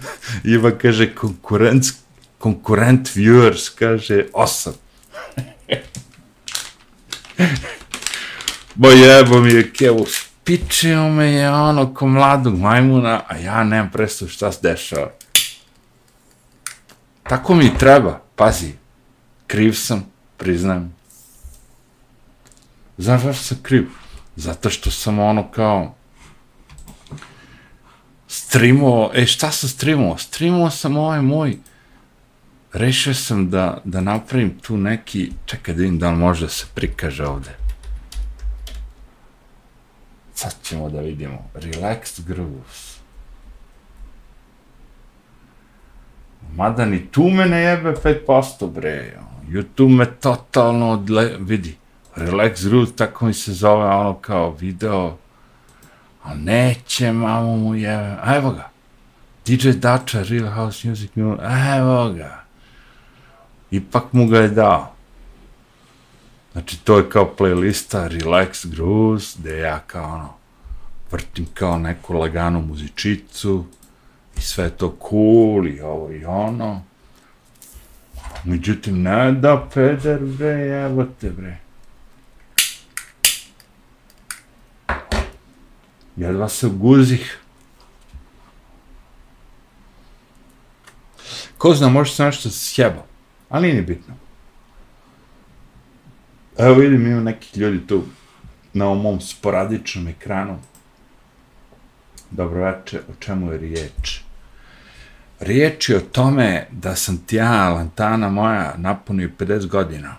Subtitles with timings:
[0.54, 1.84] Iva kaže, konkurent,
[2.38, 4.74] konkurent viewers, kaže, osam.
[8.74, 10.06] Bo jebo mi je kevo,
[10.44, 15.10] pičio me je ono ko mladog majmuna, a ja nemam predstav šta se dešava.
[17.22, 18.72] Tako mi treba, pazi,
[19.46, 20.06] kriv sam,
[20.36, 20.94] priznajem.
[22.98, 23.88] Znaš zašto sam kriv?
[24.36, 25.94] Zato što sam ono kao
[28.52, 30.18] streamo, e šta sam streamovao?
[30.18, 31.56] Streamovao sam ovaj moj,
[32.72, 36.66] rešio sam da, da napravim tu neki, čekaj da vidim da li može da se
[36.74, 37.50] prikaže ovde.
[40.34, 41.50] Sad ćemo da vidimo.
[41.54, 42.98] Relaxed Grooves.
[46.56, 47.94] Mada ni tu me ne jebe
[48.26, 49.16] 5% bre.
[49.48, 51.36] YouTube me totalno odle...
[51.38, 51.76] Vidi.
[52.16, 55.16] Relax Grooves, tako mi se zove ono kao video.
[56.22, 58.18] A neće, mamu mu jeve.
[58.22, 58.68] A evo ga.
[59.46, 61.10] DJ Dacha, Real House Music,
[61.78, 62.44] evo ga.
[63.70, 64.92] Ipak mu ga je dao.
[66.52, 70.28] Znači, to je kao playlista Relax Grooves, gde ja kao ono,
[71.10, 73.64] vrtim kao neku laganu muzičicu
[74.36, 76.82] i sve to cool i ovo i ono.
[78.44, 81.58] Međutim, ne da, peder, bre, jebate bre.
[86.16, 87.38] Jedva se guzih.
[91.58, 93.06] Ko zna, možda se nešto sjebao,
[93.48, 94.14] ali nije bitno.
[96.58, 98.04] Evo vidim, ima nekih ljudi tu
[98.72, 100.58] na ovom mom sporadičnom ekranu.
[102.30, 104.20] Dobro veče, o čemu je riječ?
[105.40, 110.16] Riječ je o tome da sam ti ja, lantana moja, napunio 50 godina.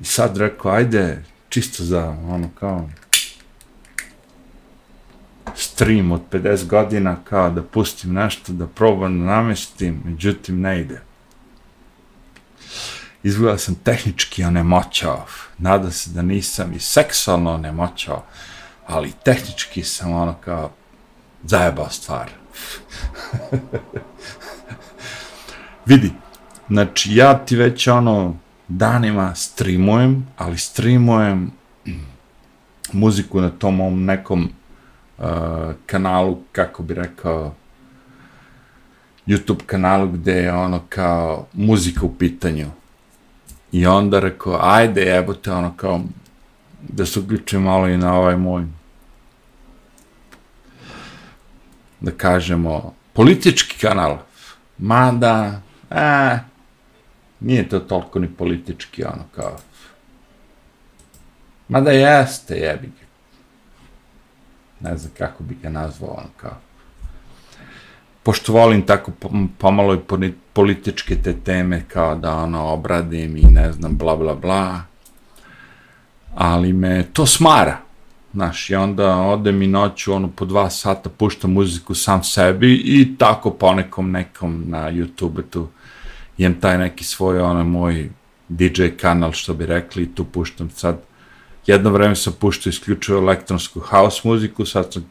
[0.00, 2.88] I sad rekao, ajde, čisto za ono kao
[5.54, 11.00] stream od 50 godina, kao da pustim nešto, da probam da namestim, međutim ne ide
[13.24, 15.26] izgleda sam tehnički onemoćao.
[15.58, 18.24] Nada se da nisam i seksualno onemoćao,
[18.86, 20.70] ali tehnički sam ono kao
[21.44, 22.30] zajebao stvar.
[25.86, 26.12] Vidi,
[26.68, 28.36] znači ja ti već ono
[28.68, 31.50] danima streamujem, ali streamujem
[32.92, 34.50] muziku na tom mom nekom
[35.18, 35.24] uh,
[35.86, 37.54] kanalu, kako bi rekao,
[39.26, 42.66] YouTube kanalu gde je ono kao muzika u pitanju.
[43.72, 46.00] I onda rekao, ajde, jebote, ono kao,
[46.88, 48.64] da se uključim malo i na ovaj moj,
[52.00, 54.18] da kažemo, politički kanal.
[54.78, 55.60] Mada,
[55.90, 56.38] e,
[57.40, 59.56] nije to toliko ni politički, ono kao,
[61.68, 63.03] mada jeste, jebi ga.
[64.84, 66.56] Ne znam kako bi ga nazvao, on kao.
[68.22, 69.12] Pošto volim tako
[69.58, 74.82] pomalo i političke te teme kao da ono obradim i ne znam bla bla bla
[76.34, 77.76] ali me to smara
[78.32, 83.16] znaš i onda ode mi noću ono po dva sata puštam muziku sam sebi i
[83.18, 85.68] tako po nekom nekom na youtube tu
[86.38, 88.10] jem taj neki svoj ono moj
[88.48, 91.00] DJ kanal što bi rekli tu puštam sad
[91.66, 95.10] jedno vreme sam puštao isključio elektronsku house muziku sad sam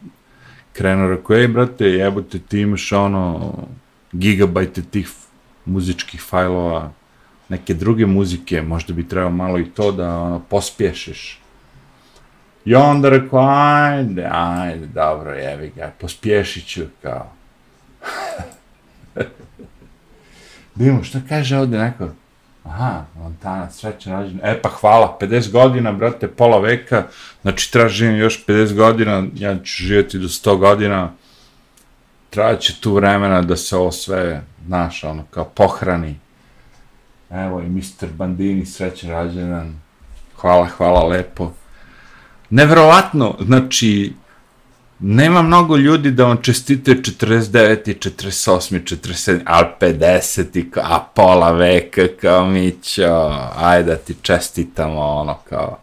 [0.73, 3.53] krenuo rekao ej brate jebote ti imaš ono
[4.11, 5.09] gigabajte tih
[5.65, 6.91] muzičkih fajlova,
[7.49, 11.39] neke druge muzike, možda bi trebao malo i to da ono, pospješiš.
[12.65, 17.31] I onda rekao, ajde, ajde, dobro, jevi ga, pospješit ću, kao.
[20.75, 22.09] Dimo, šta kaže ovdje neko?
[22.63, 24.39] Aha, Montana, sreće rađen.
[24.43, 27.03] E pa hvala, 50 godina, brate, pola veka,
[27.41, 31.11] znači tražim još 50 godina, ja ću živjeti do 100 godina,
[32.29, 36.15] trajaće tu vremena da se ovo sve, znaš, ono, kao pohrani.
[37.31, 38.07] Evo i Mr.
[38.11, 39.79] Bandini, srećan rađenan.
[40.35, 41.51] Hvala, hvala, lepo.
[42.49, 44.13] Neverovatno, znači,
[45.05, 48.09] nema mnogo ljudi da vam čestite 49.
[48.09, 48.83] 48.
[48.83, 49.41] 47.
[49.45, 50.79] ali 50.
[50.83, 55.77] a pola veka kao Mićo, ajde da ti čestitamo ono kao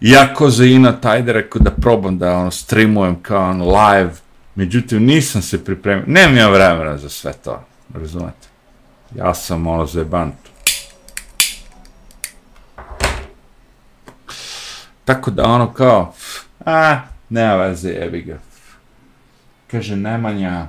[0.00, 4.10] Iako za ina tajde rekao da probam da ono streamujem kao ono live
[4.54, 7.64] Međutim, nisam se pripremio, nemam ja vremena za sve to,
[7.94, 8.48] razumete?
[9.16, 10.34] Ja sam ono zebant.
[15.04, 16.14] Tako da ono kao,
[16.64, 18.38] a, nema veze, jebi ga.
[19.70, 20.66] Kaže Nemanja,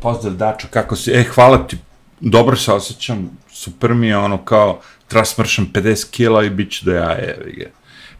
[0.00, 1.78] pozdrav Dačo, kako si, e, hvala ti,
[2.20, 6.94] dobro se osjećam, super mi je ono kao, trasmršam 50 kila i bit ću da
[6.94, 7.70] ja, jebi ga.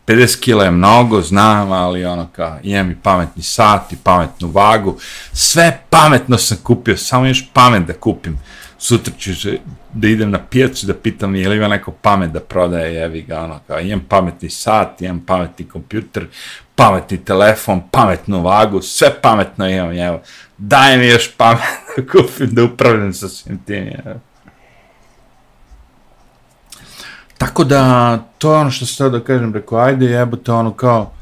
[0.06, 4.98] 50 kila je mnogo, znam, ali ono kao, imam i pametni sat i pametnu vagu,
[5.32, 8.38] sve pametno sam kupio, samo još pamet da kupim.
[8.78, 9.32] Sutra ću
[9.96, 13.40] da idem na pijacu da pitam je li ima neko pamet da prodaje, jevi ga,
[13.40, 16.26] ono kao, imam pametni sat, imam pametni kompjuter,
[16.74, 20.20] pametni telefon, pametnu vagu, sve pametno imam, evo,
[20.58, 21.62] daj mi još pamet
[21.96, 24.20] da kupim, da upravljam sa svim tim, evo.
[27.38, 31.12] Tako da, to je ono što se da kažem, rekao, ajde jebote, ono kao,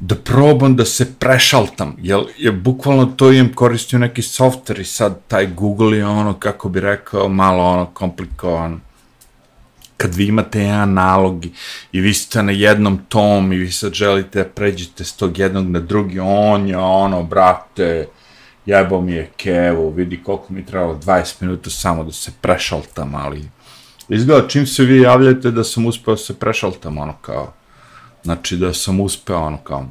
[0.00, 5.20] da probam da se prešaltam, jer je bukvalno to im koristio neki softver i sad
[5.28, 8.80] taj Google je ono, kako bi rekao, malo ono komplikovan.
[9.96, 11.44] Kad vi imate jedan nalog
[11.92, 15.66] i vi ste na jednom tom i vi sad želite da pređete s tog jednog
[15.66, 18.08] na drugi, on je ono, brate,
[18.66, 23.48] jebo mi je kevo, vidi koliko mi trebalo 20 minuta samo da se prešaltam, ali
[24.08, 27.52] izgleda čim se vi javljate da sam uspeo se prešaltam, ono kao,
[28.26, 29.84] znači da sam uspeo, ono kao,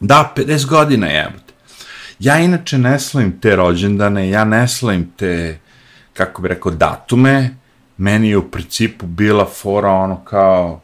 [0.00, 1.54] da, 50 godina jebote.
[2.18, 5.58] Ja inače ne slavim te rođendane, ja ne slavim te,
[6.12, 7.56] kako bi rekao, datume,
[7.96, 10.80] meni je u principu bila fora ono kao,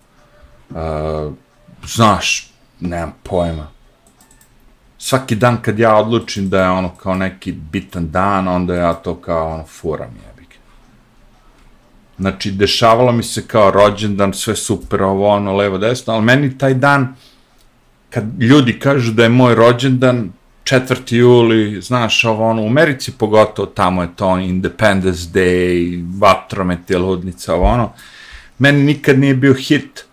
[0.70, 1.32] uh,
[1.86, 3.66] znaš, nemam pojma,
[4.98, 9.14] svaki dan kad ja odlučim da je ono kao neki bitan dan, onda ja to
[9.14, 10.29] kao ono furam je.
[12.20, 16.74] Znači, dešavalo mi se kao rođendan, sve super, ovo, ono, levo, desno, ali meni taj
[16.74, 17.14] dan,
[18.10, 20.32] kad ljudi kažu da je moj rođendan,
[20.64, 21.14] 4.
[21.14, 26.98] juli, znaš, ovo, ono, u Americi pogotovo, tamo je to ono, Independence Day, vatromet je
[26.98, 27.92] ludnica, ovo, ono,
[28.58, 30.04] meni nikad nije bio hit.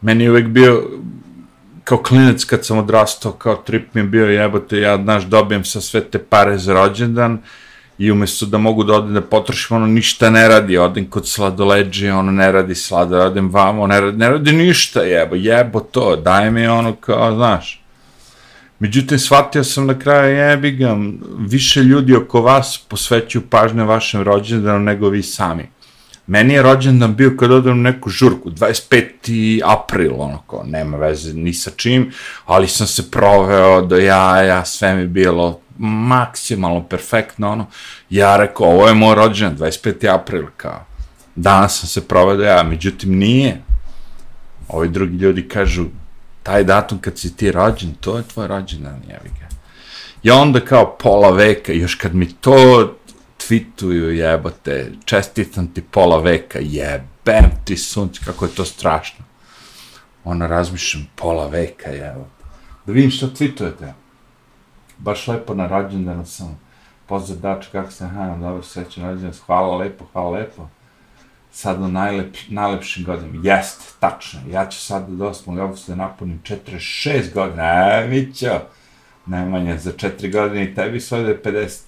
[0.00, 0.90] Meni je uvek bio,
[1.84, 5.80] kao klinec kad sam odrastao, kao trip mi je bio jebote, ja, znaš, dobijem sa
[5.80, 7.38] sve te pare za rođendan,
[7.98, 12.12] i umjesto da mogu da odem da potrošim, ono ništa ne radi, odem kod sladoleđe,
[12.12, 16.50] ono ne radi slada, odem vamo, ne radi, ne radi ništa, jebo, jebo to, daj
[16.50, 17.82] mi ono kao, znaš.
[18.78, 20.96] Međutim, shvatio sam na kraju, jebi ga,
[21.38, 25.68] više ljudi oko vas posvećuju pažnje vašem rođendanu nego vi sami.
[26.26, 29.60] Meni je rođendan bio kad odem u neku žurku, 25.
[29.64, 32.12] april, ono kao, nema veze ni sa čim,
[32.44, 37.66] ali sam se proveo do jaja, sve mi bilo maksimalno perfektno, ono,
[38.10, 40.14] ja rekao, ovo je moj rođendan, 25.
[40.14, 40.84] april, kao,
[41.34, 43.60] danas sam se provedo ja, međutim nije.
[44.68, 45.84] Ovi drugi ljudi kažu,
[46.42, 49.48] taj datum kad si ti rođen, to je tvoj rođendan, jevi ga.
[50.22, 52.94] I onda kao pola veka, još kad mi to
[53.38, 59.24] tweetuju, jebote, čestitam ti pola veka, jebem ti sunč, kako je to strašno.
[60.24, 62.44] Ona razmišljam, pola veka, jebote.
[62.86, 63.92] Da vidim što tweetujete
[64.98, 66.60] baš lepo na rođendanu sam
[67.06, 70.68] pozdrav dač, kako se ha, dobro sećam rođendan, hvala lepo, hvala lepo.
[71.52, 75.60] Sad u najlep, najlepšim godinama, jest, tačno, ja ću sad do 8.
[75.60, 78.60] augusta da napunim 46 godina, e, Mićo,
[79.26, 81.80] najmanje, za 4 godine i tebi sve da je 50.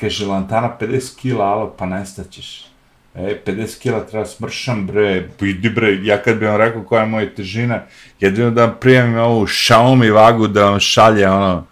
[0.00, 2.71] Kaže, lantana 50 kila, alo, pa nestaćeš.
[3.14, 7.08] E, 50 kila treba smršam, bre, idi bre, ja kad bi vam rekao koja je
[7.08, 7.82] moja težina,
[8.20, 11.66] jedino da vam prijemim ovu Xiaomi vagu da vam šalje ono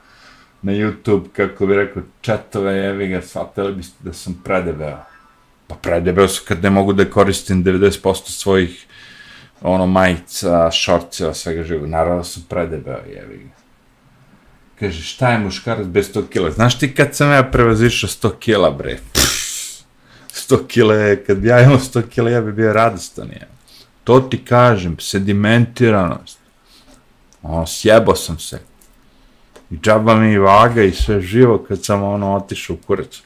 [0.63, 4.99] na YouTube, kako bi rekao, četove jevi ga, shvatili biste da sam predebeo.
[5.67, 8.87] Pa predebeo sam kad ne mogu da koristim 90% svojih
[9.61, 11.89] ono majica, šorceva, svega živog.
[11.89, 13.61] Naravno sam predebeo, jevi ga.
[14.81, 16.51] Kaže, šta je muškarac bez 100 kila?
[16.51, 18.99] Znaš ti kad sam ja prevazišao 100 kila, bre?
[19.13, 19.20] Pff
[20.35, 23.49] 100 kile, kad bi ja imao 100 kile, ja bi bio radostan, je.
[24.05, 26.39] To ti kažem, sedimentiranost.
[27.43, 28.61] Ono, sjebo sam se.
[29.71, 33.21] I džaba mi i vaga i sve živo kad sam ono otišao u kurac.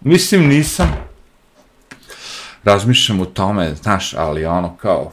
[0.00, 0.88] Mislim, nisam.
[2.64, 5.12] Razmišljam o tome, znaš, ali ono kao,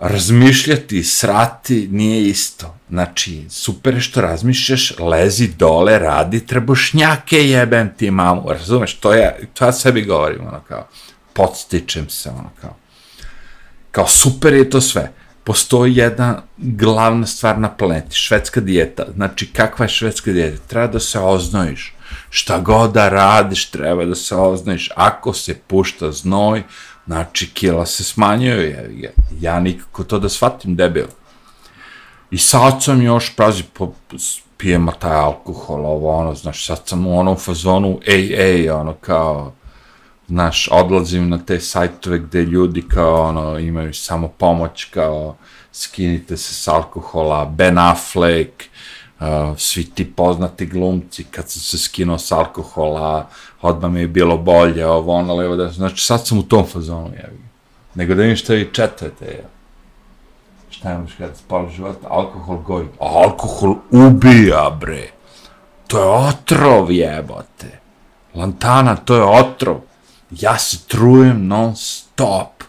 [0.00, 2.74] razmišljati, srati, nije isto.
[2.88, 9.48] Znači, super je što razmišljaš, lezi dole, radi trbušnjake, jebem ti mamu, razumeš, to je,
[9.54, 10.88] to ja sebi govorim, ono kao,
[11.32, 12.76] podstičem se, ono kao,
[13.90, 15.12] kao super je to sve.
[15.44, 19.04] Postoji jedna glavna stvar na planeti, švedska dijeta.
[19.14, 20.58] Znači, kakva je švedska dijeta?
[20.66, 21.94] Treba da se oznojiš.
[22.30, 24.90] Šta god da radiš, treba da se oznojiš.
[24.96, 26.62] Ako se pušta znoj,
[27.06, 29.10] Znači, kila se smanjuje, ja,
[29.40, 31.06] ja nikako to da shvatim debil.
[32.30, 33.92] I sad sam još, prazi, po,
[34.56, 39.52] pijema taj alkohol, ovo, ono, znaš, sad sam u onom fazonu, ej, ej, ono, kao,
[40.28, 45.36] znaš, odlazim na te sajtove gde ljudi, kao, ono, imaju samo pomoć, kao,
[45.72, 48.50] skinite se s alkohola, Ben Affleck,
[49.20, 49.26] uh,
[49.58, 53.28] svi ti poznati glumci, kad sam se skinuo s alkohola,
[53.62, 57.10] odmah mi je bilo bolje, ovo, ono, levo, da, znači, sad sam u tom fazonu,
[57.16, 57.40] jevi.
[57.94, 59.48] nego da vidim šta vi četvete, ja.
[60.70, 61.96] Šta imaš kad spali život?
[62.08, 62.86] Alkohol goji.
[63.00, 65.10] Alkohol ubija, bre.
[65.86, 67.80] To je otrov, jebote.
[68.34, 69.80] Lantana, to je otrov.
[70.30, 72.64] Ja se trujem non stop.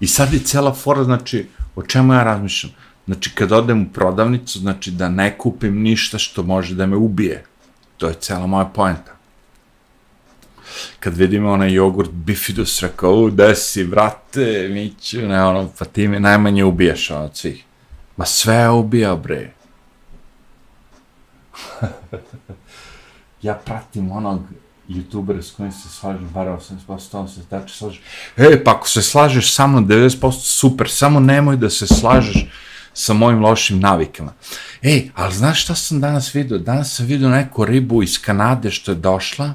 [0.00, 2.72] I sad je cela fora, znači, o čemu ja razmišljam?
[3.08, 7.44] Znači, kad odem u prodavnicu, znači da ne kupim ništa što može da me ubije.
[7.96, 9.12] To je cela moja poenta.
[11.00, 16.20] Kad vidim onaj jogurt bifidus, rekao, u, desi, vrate, Miću, ne, ono, pa ti me
[16.20, 17.64] najmanje ubiješ, ono, od svih.
[18.16, 19.50] Ma sve je ubija, bre.
[23.42, 24.42] ja pratim onog
[24.88, 28.00] youtubera s kojim se slažem, bar 80%, on se tače slaže.
[28.36, 32.46] E, pa ako se slažeš sa mnom 90%, super, samo nemoj da se slažeš
[32.98, 34.32] sa mojim lošim navikama.
[34.82, 36.58] Ej, ali znaš šta sam danas vidio?
[36.58, 39.52] Danas sam vidio neku ribu iz Kanade što je došla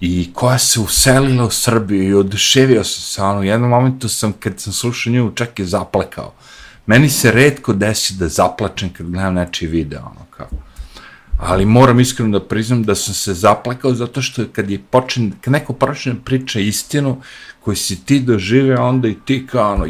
[0.00, 4.32] i koja se uselila u Srbiju i oduševio sam se, ono, u jednom momentu sam,
[4.32, 6.32] kad sam slušao nju, čak je zaplakao.
[6.86, 10.48] Meni se redko desi da zaplačem kad gledam nečiji video, ono, kao.
[11.38, 15.52] Ali moram iskreno da priznam da sam se zaplakao zato što kad je počin, kad
[15.52, 17.20] neko počne priča istinu
[17.60, 19.86] koju si ti dožive, onda i ti kao ono,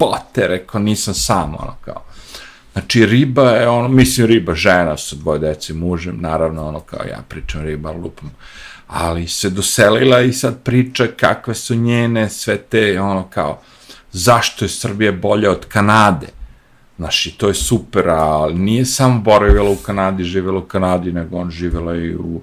[0.00, 2.02] jebote, rekao, nisam sam, ono, kao.
[2.72, 7.22] Znači, riba je ono, mislim, riba, žena sa dvoje dece, mužem, naravno, ono, kao ja
[7.28, 8.30] pričam riba, lupam,
[8.86, 13.60] ali se doselila i sad priča kakve su njene sve te, ono, kao,
[14.12, 16.26] zašto je Srbija bolja od Kanade,
[16.98, 21.50] Znaš, to je super, ali nije samo boravila u Kanadi, živjela u Kanadi, nego on
[21.50, 22.42] živjela i u...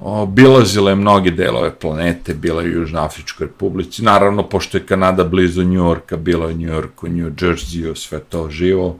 [0.00, 4.02] Obilazila je mnoge delove planete, bila je u Južnoafričkoj republici.
[4.02, 8.98] Naravno, pošto je Kanada blizu Njorka, bila je u Njurku, New Jerseyu, sve to živo.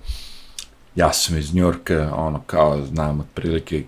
[0.95, 3.85] Ja sam iz Njorka, ono, kao, znam otprilike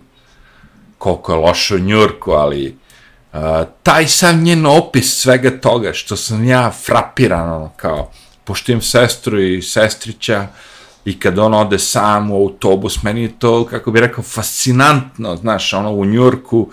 [0.97, 2.77] koliko je loše u Njorku, ali
[3.33, 3.39] uh,
[3.83, 8.11] taj sam njen opis svega toga, što sam ja frapiran, ono, kao,
[8.43, 10.72] pošto imam sestru i sestrića, uh,
[11.05, 15.73] i kad on ode sam u autobus, meni je to, kako bi rekao, fascinantno, znaš,
[15.73, 16.69] ono u Njurku,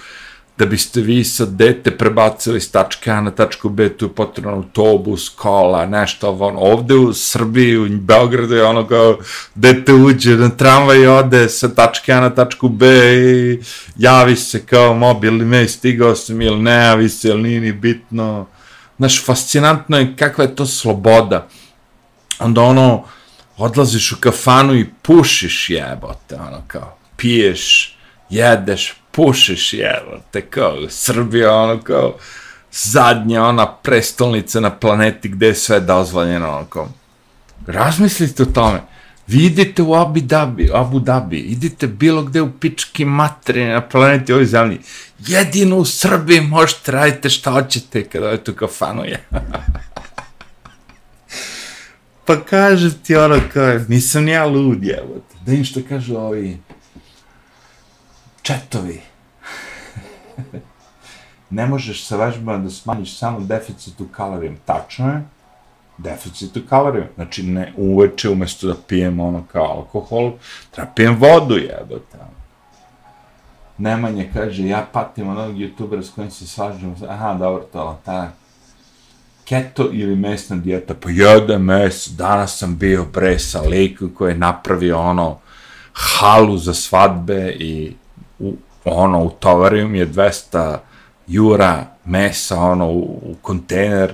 [0.61, 4.53] da biste vi sa dete prebacili s tačke A na tačku B, tu je potrebno
[4.53, 9.19] autobus, kola, nešto, on, ovde u Srbiji, u Beogradu je ono kao,
[9.55, 13.61] dete uđe na tramvaj i ode sa tačke A na tačku B i
[13.97, 18.47] javi se kao mobilni me, stigao sam ili ne, javi se, ili nije ni bitno.
[18.97, 21.49] Znaš, fascinantno je kakva je to sloboda.
[22.39, 23.05] Onda ono,
[23.61, 27.97] odlaziš u kafanu i pušiš jebote, ono kao, piješ,
[28.31, 32.17] jedeš, pušiš jebote, kao, Srbija, ono kao,
[32.73, 36.89] zadnja ona prestolnica na planeti gde je sve dozvoljeno, ono kao,
[37.67, 38.81] razmislite o tome,
[39.27, 44.33] vi idite u Abu Dhabi, Abu Dhabi, idite bilo gde u pički materi na planeti
[44.33, 44.79] ovoj zemlji,
[45.19, 49.21] jedino u Srbiji možete radite šta hoćete kada odete u kafanu, je.
[52.31, 56.59] Pa kažem ti ono kao, nisam ja lud, evo Da im što kažu ovi
[58.43, 59.01] četovi.
[61.51, 64.57] ne možeš sa vežbama da smanjiš samo deficit u kalorijama.
[64.65, 65.23] Tačno je,
[65.99, 67.11] deficit u kalorijama.
[67.15, 70.33] Znači, ne uveče umjesto da pijem ono kao alkohol,
[70.71, 72.19] treba pijem vodu, jebote.
[73.79, 78.33] Nemanje kaže, ja patim onog youtubera s kojim se slažem, aha, dobro, to, ta,
[79.51, 84.39] keto ili mesna dijeta, pa jede mes, danas sam bio bre sa liku koji je
[84.39, 85.39] napravio ono
[85.93, 87.93] halu za svadbe i
[88.39, 88.55] u,
[88.85, 90.77] ono u tovario mi je 200
[91.27, 94.13] jura mesa ono u, u kontejner,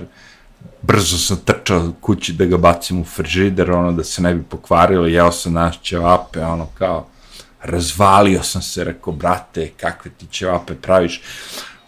[0.81, 5.07] brzo sam trčao kući da ga bacim u frižider, ono da se ne bi pokvarilo,
[5.07, 7.07] jeo sam naš ćevape, ono kao,
[7.63, 11.21] razvalio sam se, rekao, brate, kakve ti ćevape praviš,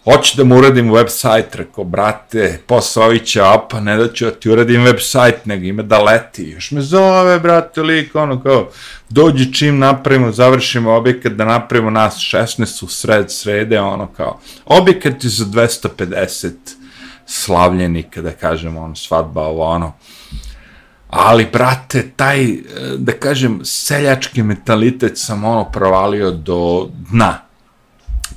[0.04, 4.30] hoću da mu uradim website, rekao, brate, posao ovih će apa, ne da ću da
[4.30, 6.42] ti uradim website, nego ima da leti.
[6.44, 8.68] Još me zove, brate, lik, ono, kao,
[9.08, 15.24] dođi čim napravimo, završimo objekat, da napravimo nas 16 u sred srede, ono, kao, objekat
[15.24, 16.50] je za 250
[17.26, 19.92] slavljenika, da kažemo, ono, svadba, ovo, ono,
[21.10, 22.58] ali, brate, taj, eh,
[22.96, 27.49] da kažem, seljački mentalitet sam, ono, provalio do dna,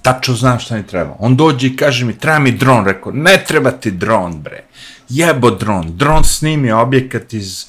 [0.03, 1.15] tačno znam šta mi treba.
[1.19, 4.63] On dođe i kaže mi, treba mi dron, rekao, ne treba ti dron, bre.
[5.09, 7.65] Jebo dron, dron snimi objekat iz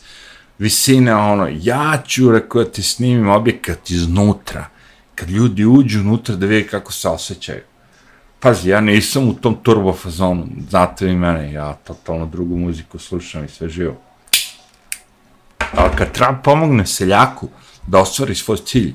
[0.58, 4.66] visine, ono, ja ću, rekao, da ti snimim objekat iznutra.
[5.14, 7.60] Kad ljudi uđu unutra da vidi kako se osjećaju.
[8.40, 13.44] Pazi, ja nisam u tom turbo fazonu, znate vi mene, ja totalno drugu muziku slušam
[13.44, 13.96] i sve živo.
[15.76, 17.48] Ali kad treba pomogne seljaku
[17.86, 18.94] da ostvari svoj cilj,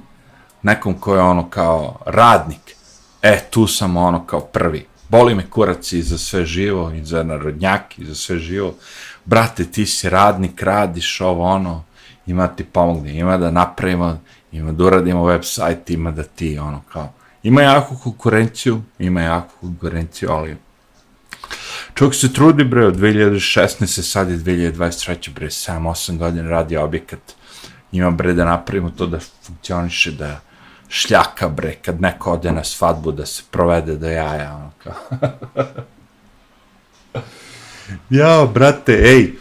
[0.64, 2.76] nekom ko je ono kao radnik,
[3.22, 4.86] E, tu sam ono kao prvi.
[5.10, 8.76] boli me kurac i za sve živo, i za narodnjak, i za sve živo,
[9.26, 11.84] brate, ti si radnik, radiš ovo, ono,
[12.26, 14.20] ima ti pomogne, ima da napravimo,
[14.52, 20.32] ima da uradimo website, ima da ti, ono, kao, ima jako konkurenciju, ima jako konkurenciju,
[20.32, 20.58] ali
[21.94, 24.02] čovjek se trudi, bre, od 2016.
[24.02, 25.34] sad je 2023.
[25.34, 27.20] bre, 7-8 godina radi objekat,
[27.92, 30.40] ima, bre, da napravimo to da funkcioniše, da
[30.90, 34.94] šljaka, bre, kad neko ode na svadbu, da se provede do jaja, ono, kao.
[38.10, 39.34] Jao, brate, ej,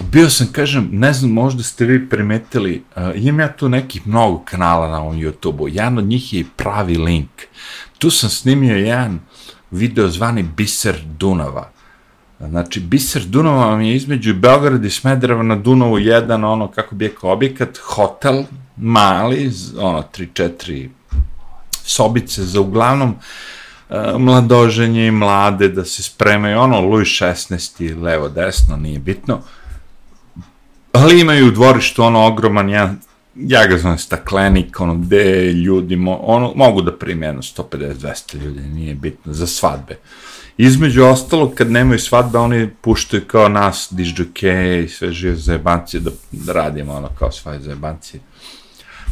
[0.00, 4.42] bio sam, kažem, ne znam, možda ste vi primetili, uh, imam ja tu nekih mnogo
[4.44, 7.30] kanala na ovom YouTube-u, jedan od njih je pravi link.
[7.98, 9.20] Tu sam snimio jedan
[9.70, 11.70] video zvani Biser Dunava.
[12.40, 17.04] Znači, Biser Dunava vam je između Beograd i Smedereva na Dunavu jedan, ono, kako bi
[17.04, 18.44] je objekat, hotel,
[18.76, 20.88] mali, ono, 3-4
[21.86, 23.14] sobice za uglavnom
[23.90, 28.02] e, mladoženje i mlade da se spremaju, ono, Louis 16.
[28.02, 29.40] levo, desno, nije bitno.
[30.92, 32.94] Ali imaju u dvorištu ono ogroman, ja,
[33.34, 38.60] ja ga znam staklenik, ono, gde ljudi mo, ono, mogu da primi jedno 150-200 ljudi,
[38.60, 39.98] nije bitno, za svadbe.
[40.58, 46.10] Između ostalo, kad nemaju svadbe, oni puštaju kao nas, dižđuke i sve žive zajebancije, da,
[46.32, 48.20] da radimo ono kao svoje zajebancije.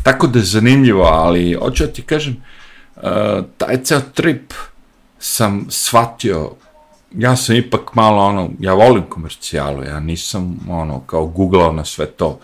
[0.02, 2.63] Tako da je zanimljivo, ali hoću da ti kažem, uh,
[3.02, 4.52] Eh, taj ceo trip
[5.18, 6.50] sam shvatio
[7.18, 12.06] ja sam ipak malo ono, ja volim komercijalu, ja nisam ono kao googlao na sve
[12.06, 12.38] to.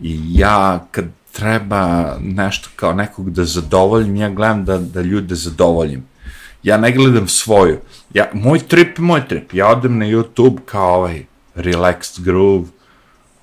[0.00, 6.04] I ja kad treba nešto kao nekog da zadovoljim, ja gledam da, da ljude zadovoljim.
[6.62, 7.78] Ja ne gledam svoju.
[8.14, 9.54] Ja, moj trip je moj trip.
[9.54, 11.24] Ja odem na YouTube kao ovaj
[11.56, 12.66] relaxed groove,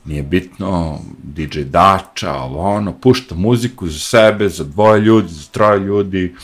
[0.06, 5.80] nije bitno, DJ Dača, ovo ono, pušta muziku za sebe, za dvoje ljudi, za troje
[5.80, 6.36] ljudi,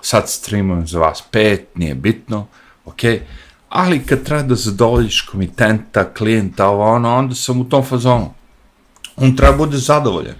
[0.00, 2.46] sad streamujem za vas pet, nije bitno,
[2.84, 3.14] okej.
[3.14, 8.34] Okay ali kad treba da zadovoljiš komitenta, klijenta, ovo ono, onda sam u tom fazonu.
[9.16, 10.34] On treba bude zadovoljan.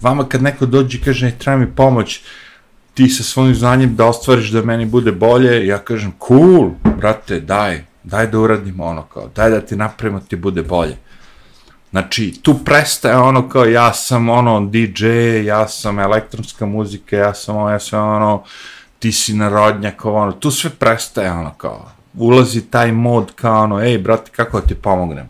[0.00, 2.20] Vama kad neko dođe i kaže, ne, treba mi pomoć,
[2.94, 7.84] ti sa svojim znanjem da ostvariš da meni bude bolje, ja kažem, cool, brate, daj,
[8.04, 10.96] daj da uradimo ono kao, daj da ti napravimo ti bude bolje.
[11.90, 15.06] Znači, tu prestaje ono kao, ja sam ono DJ,
[15.44, 18.42] ja sam elektronska muzika, ja sam ono, ja sam ono,
[18.98, 23.98] ti si narodnjak, ono, tu sve prestaje ono kao, ulazi taj mod kao ono, ej,
[23.98, 25.28] brate, kako ti pomognem?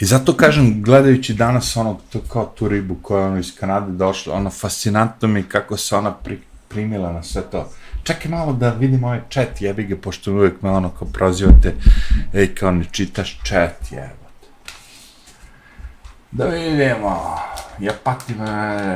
[0.00, 3.92] I zato kažem, gledajući danas ono, to kao tu ribu koja je ono iz Kanade
[3.92, 7.68] došla, ono, fascinantno mi kako se ona pri, primila na sve to.
[8.10, 11.74] Čekaj malo da vidim ovaj chat, jebi ga, pošto uvijek me ono kao prozivate,
[12.34, 14.20] ej, kao ne čitaš chat, jebi.
[16.30, 17.38] Da vidimo,
[17.78, 18.94] ja patim, e,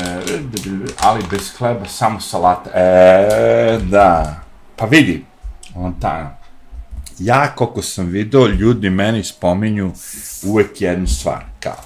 [1.00, 4.40] ali bez hleba, samo salata, e, da,
[4.76, 5.24] Pa vidi,
[5.74, 6.38] on ta,
[7.18, 9.92] ja koliko sam video, ljudi meni spominju
[10.42, 11.84] uvek jednu stvar, kao,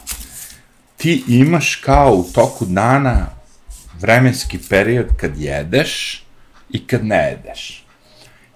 [0.96, 3.26] ti imaš kao u toku dana
[4.00, 6.24] vremenski period kad jedeš
[6.70, 7.84] i kad ne jedeš.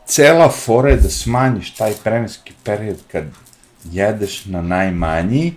[0.06, 3.24] Cela fora je da smanjiš taj vremenski period kad
[3.84, 5.54] jedeš na najmanji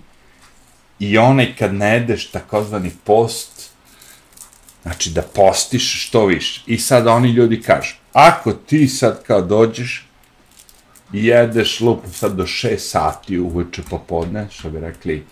[1.00, 3.72] i onaj kad ne jedeš takozvani post,
[4.84, 6.62] znači da postiš što više.
[6.68, 10.08] I sad oni ljudi kažu, ako ti sad kao dođeš
[11.14, 15.26] i jedeš lupu sad do 6 sati uveče popodne, što bi rekli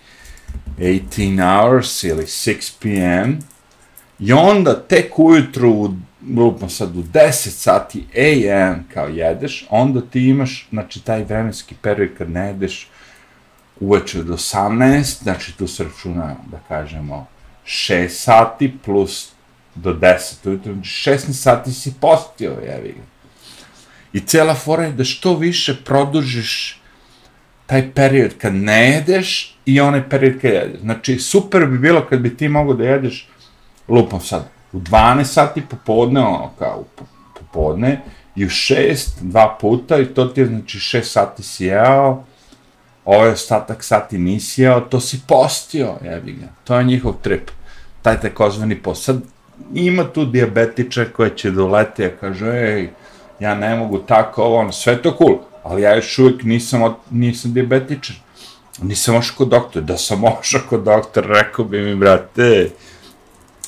[0.78, 3.40] 18 hours ili 6 p.m.
[4.20, 5.94] I onda tek ujutru,
[6.36, 8.84] lupno sad u 10 sati a.m.
[8.94, 12.88] kao jedeš, onda ti imaš, znači, taj vremenski period kad ne jedeš
[13.80, 17.28] uveče do 18, znači tu se računa, da kažemo,
[17.66, 19.32] 6 sati plus
[19.76, 23.04] do 10 ujutru, znači, 16 sati si postio, jevi ga.
[24.14, 26.82] I cijela fora je da što više produžiš
[27.66, 30.82] taj period kad ne jedeš i onaj period kad jedeš.
[30.82, 33.28] Znači, super bi bilo kad bi ti mogo da jedeš,
[33.88, 36.84] lupom sad, u 12 sati popodne, ono kao
[37.40, 38.02] popodne,
[38.36, 42.24] i u 6, dva puta, i to ti je, znači, 6 sati si jeo,
[43.06, 46.48] ovaj ostatak sati nisi jeo, to si postio, jebi ga.
[46.64, 47.52] To je njihov trip,
[48.02, 49.04] taj takozvani post.
[49.04, 49.22] Sad,
[49.74, 52.90] ima tu diabetiča koja će doleti, a kaže, ej,
[53.40, 57.54] ja ne mogu tako, ovo, ono, sve to cool, ali ja još uvijek nisam, nisam
[57.54, 58.16] diabetičan.
[58.82, 62.70] Nisam ošao kod doktora, da sam ošao kod doktora, rekao bi mi, brate,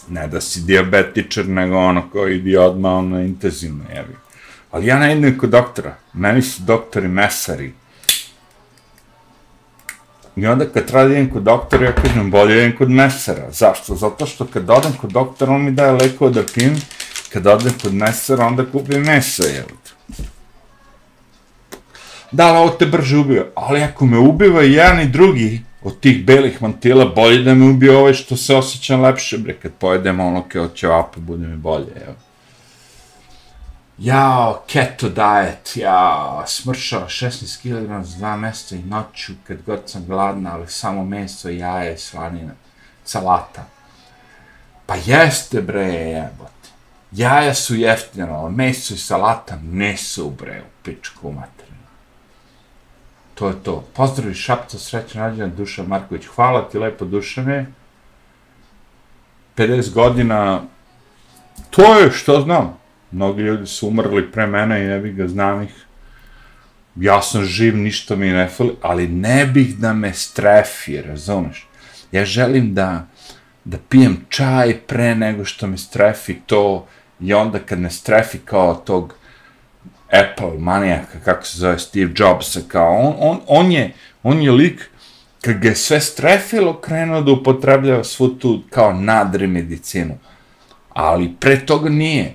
[0.09, 4.15] ne da si diabetičar, nego ono, kao idi odmah, ono, intenzivno, jevi.
[4.71, 7.73] Ali ja ne idem kod doktora, meni su doktori mesari,
[10.35, 13.51] I onda kad treba da idem kod doktora, ja kažem, bolje idem kod mesara.
[13.51, 13.95] Zašto?
[13.95, 16.75] Zato što kad odem kod doktora, on mi daje lekova da pijem,
[17.33, 19.75] kad odem kod mesara, onda kupim meso, jevi.
[22.31, 23.47] Da, ali ovo te brže ubio.
[23.55, 27.69] Ali ako me ubiva i jedan i drugi od tih belih mantila, bolje da me
[27.69, 31.91] ubije ovaj što se osjećam lepše, bre, kad pojedem ono kao ćevapa, bude mi bolje,
[32.05, 32.15] evo.
[33.97, 40.05] Jao, keto diet, jao, smršao 16 kg za dva mjeseca i noću kad god sam
[40.05, 42.53] gladna, ali samo meso, jaje, slanina,
[43.03, 43.65] salata.
[44.85, 46.69] Pa jeste bre, jebote.
[47.11, 51.54] Jaja su jeftino, meso i salata ne su bre u pičku mat.
[53.35, 53.83] To je to.
[53.93, 56.25] Pozdrav iz Šapca, srećan rađan, Dušan Marković.
[56.35, 57.65] Hvala ti lepo, Dušane.
[59.57, 60.61] 50 godina,
[61.69, 62.77] to je što znam.
[63.11, 65.85] Mnogi ljudi su umrli pre mene i ne bih ga znam ih.
[66.95, 71.67] Ja sam živ, ništa mi ne fali, ali ne bih da me strefi, razumeš?
[72.11, 73.07] Ja želim da
[73.65, 76.87] da pijem čaj pre nego što me strefi to
[77.19, 79.15] i onda kad me strefi kao tog
[80.19, 84.89] Apple manijaka, kako se zove Steve Jobs, kao on, on, on, je, on je lik
[85.41, 90.17] kad ga je sve strefilo, krenuo da upotrebljava svu tu kao nadre medicinu.
[90.89, 92.33] Ali pre toga nije.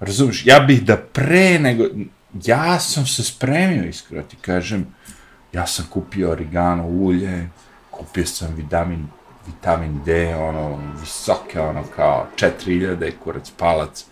[0.00, 1.84] Razumiješ, ja bih da pre nego...
[2.44, 4.86] Ja sam se spremio, iskreno ti kažem,
[5.52, 7.48] ja sam kupio origano ulje,
[7.90, 9.08] kupio sam vitamin
[9.48, 14.04] vitamin D, ono, visoke, ono, kao 4000 kurac palac.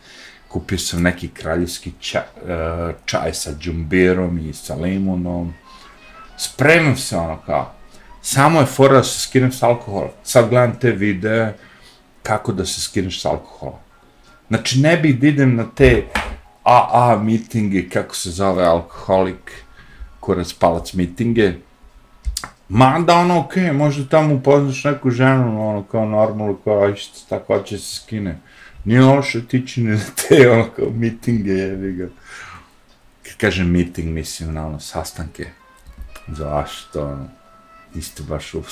[0.49, 5.55] Kupio sam neki kraljevski čaj, uh, e, čaj sa džumbirom i sa limunom.
[6.37, 7.73] Spremim se, ono, kao,
[8.23, 10.11] samo je fora da se skinem s alkohola.
[10.23, 11.55] Sad gledam te videe
[12.23, 13.79] kako da se skineš s alkohola.
[14.49, 16.05] Znači, ne bih da idem na te
[16.63, 19.65] AA mitinge, kako se zove alkoholik,
[20.21, 21.53] kurac palac mitinge,
[22.69, 27.59] Mada ono, okej, okay, možda tamo upoznaš neku ženu, ono, kao normalno, koja isto tako
[27.59, 28.39] će se skine.
[28.87, 32.09] Nije loše tići ne te, ono, kao mitinge, jebi ga.
[33.22, 35.46] Kad kažem miting, mislim na ono, sastanke.
[36.29, 37.29] Zašto, ono,
[37.94, 38.62] isto baš u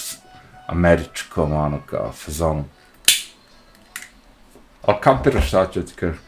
[0.66, 2.64] američkom, ono, kao fazonu.
[4.82, 6.18] Ali kapiraš šta ću ti kažem.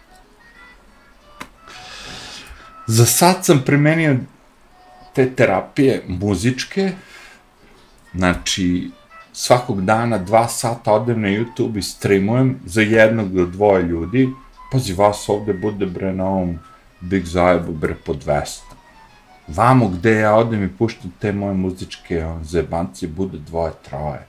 [2.87, 4.16] Za sad sam primenio
[5.14, 6.92] te terapije muzičke,
[8.16, 8.90] Znači,
[9.37, 14.29] svakog dana dva sata odem na YouTube i streamujem za jednog do dvoje ljudi.
[14.72, 16.59] Pazi, vas ovde bude bre na ovom
[17.01, 18.61] Big Zajebu bre po 200.
[19.49, 24.27] Vamo gde ja odem i puštam te moje muzičke ono, zebanci bude dvoje, troje.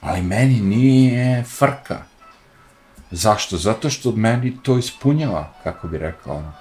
[0.00, 2.02] Ali meni nije frka.
[3.10, 3.56] Zašto?
[3.56, 6.52] Zato što meni to ispunjava, kako bi rekao ono.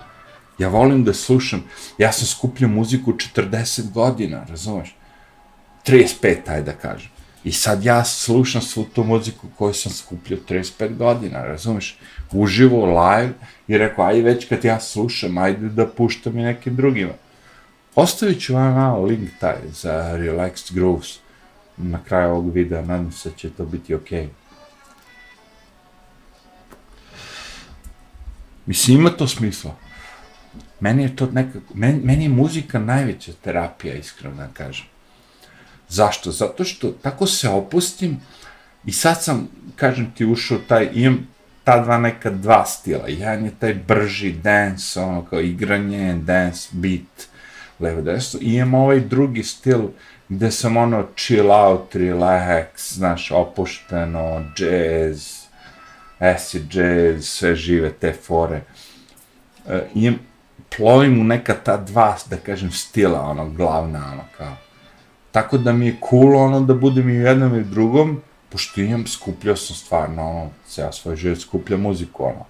[0.58, 1.64] Ja volim da slušam,
[1.98, 4.96] ja sam skupljao muziku 40 godina, razumeš?
[5.86, 7.10] 35, ajde da kažem.
[7.44, 11.98] I sad ja slušam svu tu muziku koju sam skupljio 35 godina, razumeš?
[12.32, 13.34] Uživo, live,
[13.68, 17.14] i rekao, aj već kad ja slušam, ajde da puštam i nekim drugima.
[17.96, 21.20] Ostavit ću vam malo link taj za Relaxed Grooves
[21.78, 24.24] na kraju ovog videa, nadam se da će to biti okej.
[24.24, 24.30] Okay.
[28.66, 29.76] Mislim, ima to smisla.
[30.80, 34.86] Meni je to nekako, meni, meni je muzika najveća terapija, iskreno da kažem.
[35.92, 36.32] Zašto?
[36.32, 38.20] Zato što tako se opustim
[38.86, 41.28] i sad sam, kažem ti, ušao taj, imam
[41.64, 43.08] ta dva neka dva stila.
[43.08, 47.28] Jedan je taj brži dance, ono kao igranje, dance, beat,
[47.80, 48.40] levo desno.
[48.44, 49.88] I imam ovaj drugi stil
[50.30, 55.28] gde sam ono chill out, relax, znaš, opušteno, jazz,
[56.20, 58.62] acid jazz, sve žive te fore.
[59.68, 60.20] E, imam,
[60.78, 64.56] plovim u neka ta dva, da kažem, stila, ono, glavna, ono, kao,
[65.32, 68.82] Tako da mi je cool ono da budem i u jednom i u drugom, pošto
[68.82, 72.46] imam, skupljao sam stvarno, ono, ceo svoj život skuplja muziku, ono.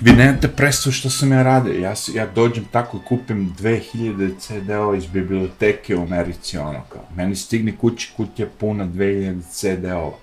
[0.00, 4.96] Vi nemate predstavu što sam ja radio, ja, ja dođem tako i kupim 2000 CD-ova
[4.96, 10.18] iz biblioteke u Americi, ono, kao, meni stigne kući kutija puna 2000 CD-ova.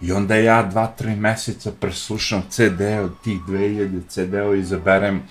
[0.00, 5.22] I onda ja dva, tri meseca preslušam CD od tih 2000 CD-ova i izaberem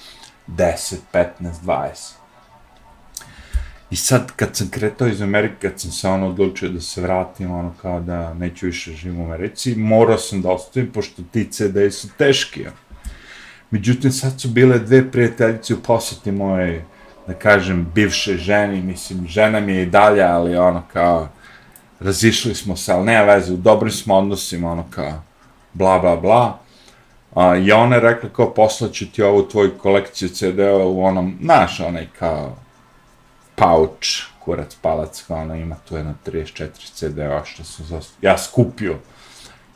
[0.48, 1.26] 10, 15,
[1.66, 2.25] 20.
[3.91, 7.52] I sad, kad sam kretao iz Amerike, kad sam se ono odlučio da se vratim,
[7.52, 11.78] ono kao da neću više živim u Americi, morao sam da ostavim, pošto ti CD
[11.91, 12.62] su teški.
[12.62, 12.71] Ja.
[13.71, 16.86] Međutim, sad su bile dve prijateljice u posjeti moje,
[17.28, 21.30] da kažem, bivše ženi, mislim, žena mi je i dalje, ali ono kao,
[22.00, 25.21] razišli smo se, ali nema veze, u dobrim smo odnosima, ono kao,
[25.74, 26.60] bla, bla, bla.
[27.36, 31.80] A, I ona je rekla kao, poslaću ti ovu tvoju kolekciju CD-a u onom, naš,
[31.80, 32.56] onaj kao,
[33.56, 38.98] pouch, kurac palac, kao ono ima tu jedno 34 CD-a što sam ja skupio.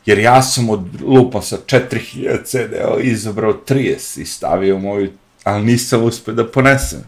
[0.06, 5.10] Jer ja sam od lupa sa 4000 CD-a izabrao 30 i stavio moju,
[5.44, 7.04] ali nisam uspio da ponesem.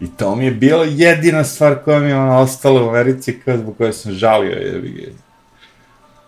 [0.00, 3.56] I to mi je bila jedina stvar koja mi je ona ostala u Americi, kao
[3.56, 4.50] zbog koje sam žalio.
[4.50, 5.12] Je,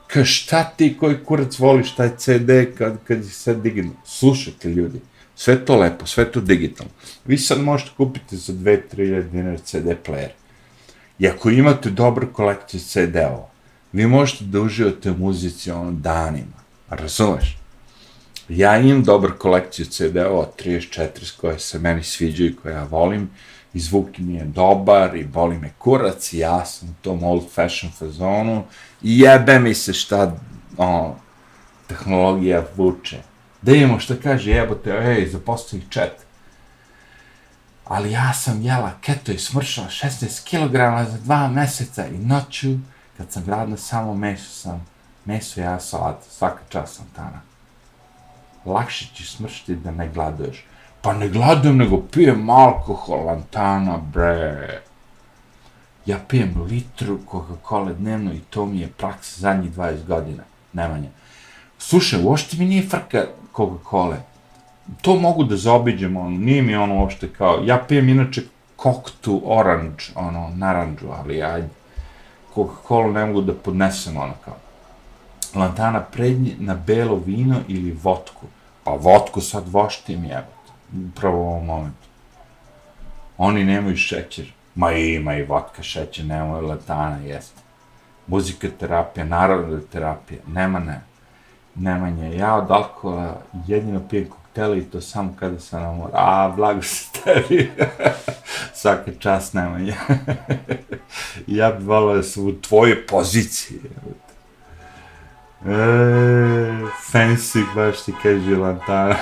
[0.06, 3.96] Kao šta ti koji kurac voliš taj CD kad, kad je sve digitalno?
[4.04, 5.00] Slušajte ljudi,
[5.42, 6.92] sve to lepo, sve to digitalno.
[7.24, 10.31] Vi sad možete kupiti za 2-3 dinara CD player.
[11.18, 13.48] I ako imate dobru kolekciju CD-ova,
[13.92, 16.62] vi možete da uživate u muzici ono danima.
[16.88, 17.57] Razumeš?
[18.48, 23.31] Ja imam dobru kolekciju CD-ova, 34 koje se meni sviđaju i koje ja volim
[23.74, 27.50] i zvuk mi je dobar i boli me kurac i ja sam u tom old
[27.55, 28.64] fashion fazonu
[29.02, 30.37] i jebe mi se šta
[30.76, 31.16] ono,
[31.87, 33.31] tehnologija vuče.
[33.62, 36.12] Da imamo što kaže jebote, ej, zapostavih čet.
[37.85, 42.68] Ali ja sam jela keto i smršala 16 kg za dva meseca i noću,
[43.16, 44.87] kad sam radila samo meso sam,
[45.25, 47.40] meso ja salat, svaka čast sam tana.
[48.64, 50.64] Lakše ćeš smršiti da ne gladuješ.
[51.03, 54.83] Pa ne gladujem, nego pijem alkohol, lantana, bre.
[56.07, 61.11] Ja pijem litru Coca-Cola dnevno i to mi je praksa zadnjih 20 godina, nemanje.
[61.79, 64.16] Slušaj, uošte mi nije frka Coca-Cola.
[65.02, 68.42] To mogu da zaobiđem, ono, nije mi ono uopšte kao, ja pijem inače
[68.76, 71.68] koktu orange, ono, naranđu, ali ajde.
[72.54, 74.56] Coca-Cola ne mogu da podnesem, ono, kao.
[75.54, 78.46] Lantana prednje na belo vino ili votku.
[78.84, 80.72] Pa votku sad voštim jebate
[81.10, 82.08] upravo u ovom momentu.
[83.38, 84.52] Oni nemaju šećer.
[84.74, 87.60] Ma ima i vodka šećer, nemaju latana, jeste.
[88.26, 90.40] Muzika terapija, narodna terapija.
[90.46, 91.00] Nema ne.
[91.74, 92.37] Nemanje.
[92.37, 96.11] Ja od alkohola jedino pijem koktele i to samo kada sam na moru.
[96.14, 97.70] A, blago se tebi.
[98.74, 99.94] Svaka čast nemanje.
[101.46, 103.80] ja bih volao da sam u tvojoj poziciji.
[105.66, 105.72] E,
[107.12, 109.16] fancy, baš ti kaže lantana.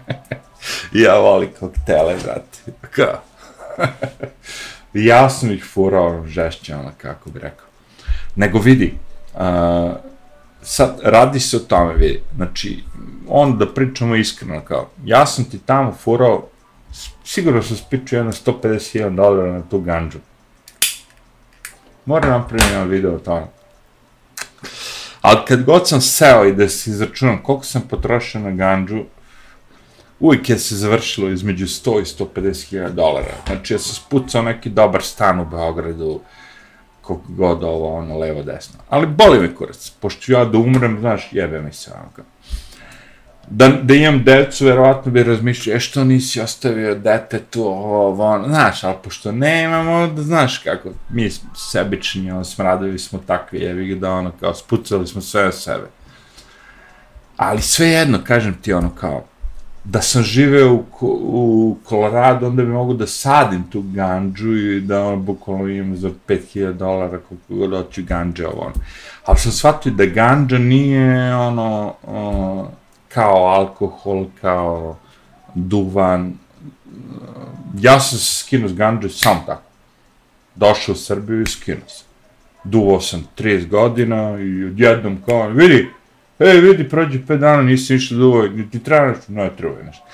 [1.04, 2.72] ja volim koktele, brate.
[2.90, 3.20] Kao?
[4.94, 7.66] ja sam ih furao ono, žešće, ono, kako bi rekao.
[8.36, 8.94] Nego vidi,
[9.34, 9.40] uh,
[10.62, 12.84] sad, radi se o tome, vidi, znači,
[13.28, 16.48] on da pričamo iskreno, kao, ja sam ti tamo furao,
[17.24, 20.18] sigurno sam spičio jedno 151 dolara na tu ganđu.
[22.04, 23.46] Moram vam primiti video o tome.
[25.20, 29.04] Ali kad god sam seo i da se izračunam koliko sam potrošio na ganđu,
[30.20, 33.34] uvijek je se završilo između 100 i 150 hiljada dolara.
[33.46, 36.20] Znači, ja sam spucao neki dobar stan u Beogradu,
[37.02, 38.80] koliko god ovo, ono, levo, desno.
[38.88, 42.26] Ali boli me kurac, pošto ja da umrem, znaš, jebe mi se, ono,
[43.48, 48.48] da, da imam decu, verovatno bi razmišljao, e što nisi ostavio dete tu, ovo, ono,
[48.48, 51.30] znaš, ali pošto nemamo, ono da znaš kako, mi
[51.72, 55.86] sebični, ono, smradovi smo takvi, jebi ga da, ono, kao, spucali smo sve o sebe.
[57.36, 59.24] Ali sve jedno, kažem ti, ono, kao,
[59.84, 65.04] da sam živeo u, u Colorado, onda bi mogu da sadim tu ganđu i da
[65.04, 68.60] on bukvalno imam za 5000 dolara koliko god hoću ganđe ovo.
[68.60, 68.74] Ono.
[69.24, 72.66] Ali sam shvatio da ganđa nije ono o,
[73.08, 74.96] kao alkohol, kao
[75.54, 76.34] duvan.
[77.78, 79.70] Ja sam se skinuo s ganđe sam tako.
[80.54, 82.06] Došao u Srbiju i skinuo sam.
[82.64, 85.88] Duvao sam 30 godina i odjednom kao, vidi,
[86.44, 90.04] e, vidi, prođe 5 dana, nisi ništa duvao, ti treba nešto, no, treba nešto.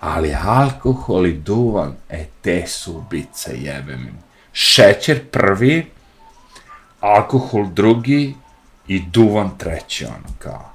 [0.00, 4.12] Ali alkohol i duvan, e, te su ubice, jebe mi.
[4.52, 5.86] Šećer prvi,
[7.00, 8.34] alkohol drugi
[8.88, 10.72] i duvan treći, ono, kao.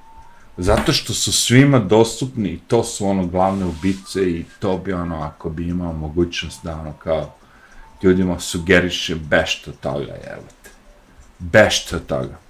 [0.57, 5.21] Zato što su svima dostupni i to su ono glavne ubice i to bi ono,
[5.21, 7.33] ako bi imao mogućnost da ono, kao,
[8.03, 10.69] ljudima sugeriše bešto toga, jebate.
[11.39, 12.40] Bešto toga.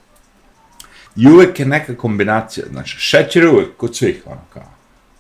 [1.16, 4.64] I uvek je neka kombinacija, znači, šećer je uvek kod svih, ono, kao,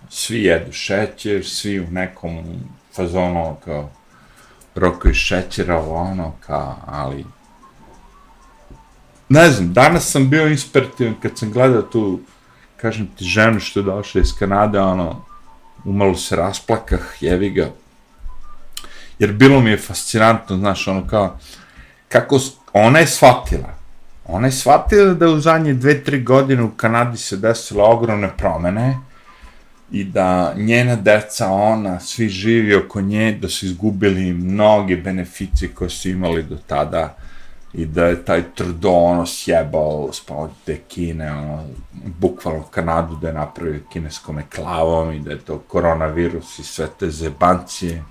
[0.09, 2.43] svi jedu šećer, svi u nekom
[2.95, 3.89] fazonu, ono, kao,
[4.75, 7.25] roko šećera, ono, kao, ali,
[9.29, 12.19] ne znam, danas sam bio inspirativan kad sam gledao tu,
[12.77, 15.25] kažem ti, ženu što je došla iz Kanade, ono,
[15.85, 17.69] umalo se rasplakah, jevi ga,
[19.19, 21.37] jer bilo mi je fascinantno, znaš, ono, kao,
[22.09, 22.39] kako,
[22.73, 23.80] ona je shvatila,
[24.31, 28.97] ona je shvatila da u zadnje dve, tri godine u Kanadi se desile ogromne promene
[29.91, 35.89] i da njena deca, ona, svi živi oko nje, da su izgubili mnoge beneficije koje
[35.89, 37.15] su imali do tada
[37.73, 41.63] i da je taj trdo ono sjebao spavod te Kine, ono,
[42.19, 47.09] bukvalno Kanadu da je napravio kineskom eklavom i da je to koronavirus i sve te
[47.09, 48.03] zebancije.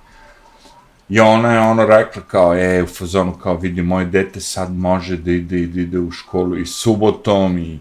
[1.10, 5.16] I ona je ono rekla kao, e, u fazonu kao vidi, moje dete sad može
[5.16, 7.78] da ide, ide, ide u školu i subotom i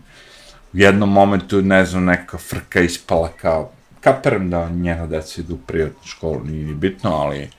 [0.73, 5.57] u jednom momentu, ne znam, neka frka ispala kao, kaperam da njena deca idu u
[5.57, 7.49] privatnu školu, nije ni bitno, ali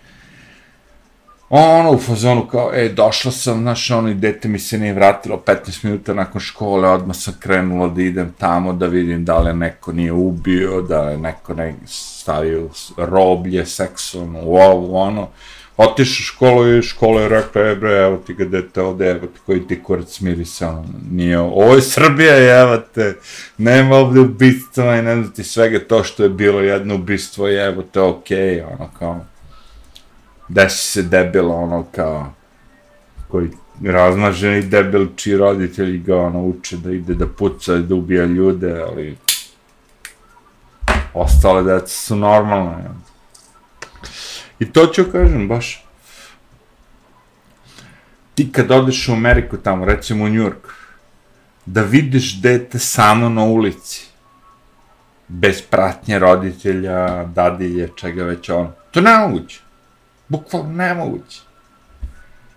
[1.51, 5.43] ono u fazonu kao, ej, došla sam, znaš, ono, i dete mi se nije vratilo
[5.47, 9.93] 15 minuta nakon škole, odmah sam krenula da idem tamo da vidim da li neko
[9.93, 15.29] nije ubio, da li neko ne stavio roblje seksualno u ovo, ono,
[15.85, 19.27] otišu u školu i škola je rekla, e bre, evo ti ga dete ovde, evo
[19.27, 23.15] ti koji ti kurac smiri se, ono, nije, ovo je Srbija, evo te,
[23.59, 27.83] nema ovde ubistva i ne znam ti svega to što je bilo jedno ubistvo, evo
[27.83, 29.21] te, okej, okay, ono, kao,
[30.49, 32.33] desi se debila, ono, kao,
[33.29, 33.49] koji
[33.85, 38.83] razmaženi debil, čiji roditelji ga, ono, uče da ide da puca i da ubija ljude,
[38.83, 39.17] ali
[41.15, 43.11] ostale deca su normalne, evo.
[44.61, 45.85] I to ću kažem, baš,
[48.35, 50.69] ti kad odeš u Ameriku tamo, recimo u New York,
[51.67, 54.07] da vidiš dete samo na ulici,
[55.29, 59.61] bez pratnje roditelja, dadilje, čega već on, to ne moguće
[60.31, 61.41] bukvalno nemoguće.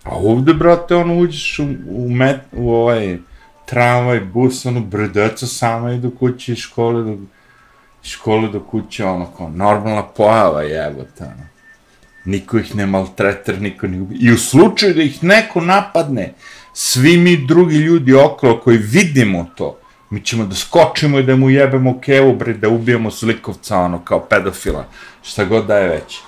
[0.04, 3.18] A ovde, brate, ono, uđeš u, u, met, u ovaj
[3.66, 7.18] tramvaj, bus, ono, brdeca samo sama idu kući iz škole do,
[8.04, 11.53] škole do kuće, ono, kao, normalna pojava, jebote, ono.
[12.26, 14.16] Niko ih ne maltreter, niko ne ubi.
[14.20, 16.34] I u slučaju da ih neko napadne,
[16.74, 21.50] svi mi drugi ljudi okolo koji vidimo to, mi ćemo da skočimo i da mu
[21.50, 24.86] jebemo kevu, bre, da ubijemo slikovca, ono, kao pedofila,
[25.24, 26.20] šta god da je već.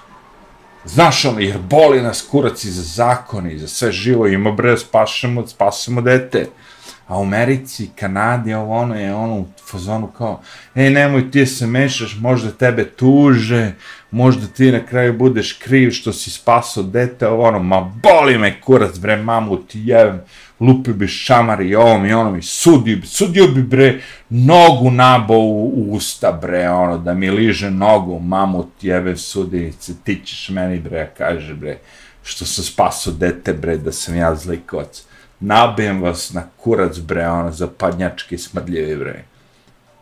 [0.85, 4.77] Znaš ono, jer boli nas kurac i za zakone i za sve živo, ima bre,
[4.77, 6.47] spašemo, spasemo dete.
[7.07, 10.41] A u Americi, Kanadi, ovo ono je ono u fazonu kao,
[10.75, 13.71] ej, nemoj ti se mešaš, možda tebe tuže,
[14.15, 18.61] možda ti na kraju budeš kriv što si spaso dete, ovo ono, ma boli me
[18.61, 20.21] kurac, bre, mamu ti jevem,
[20.59, 23.99] lupio bi šamar i ovom i onom i sudio bi, sudio bi bre
[24.29, 29.93] nogu nabo u, u usta bre, ono, da mi liže nogu, mamu ti jebe sudinice,
[30.03, 31.77] ti ćeš meni bre, kaže bre,
[32.23, 35.03] što se spaso dete bre, da sam ja zlikovac.
[35.39, 39.23] Nabijem vas na kurac bre, ono, zapadnjački smrdljivi bre.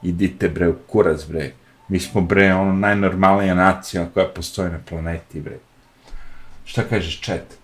[0.03, 1.51] Idite bre u kurac bre.
[1.87, 5.57] Mi smo bre, ono, najnormalnija nacija koja postoji na planeti bre.
[6.65, 7.57] Šta kažeš čet?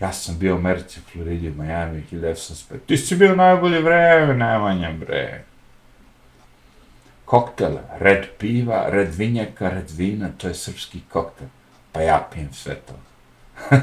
[0.00, 2.78] Ja sam bio u Americi, Floridi, Miami, 1905.
[2.86, 5.44] Ti si bio najbolje vreme, Nemanja, bre.
[7.24, 11.46] Koktel, red piva, red vinjaka, red vina, to je srpski koktel.
[11.92, 12.94] Pa ja pijem sve to.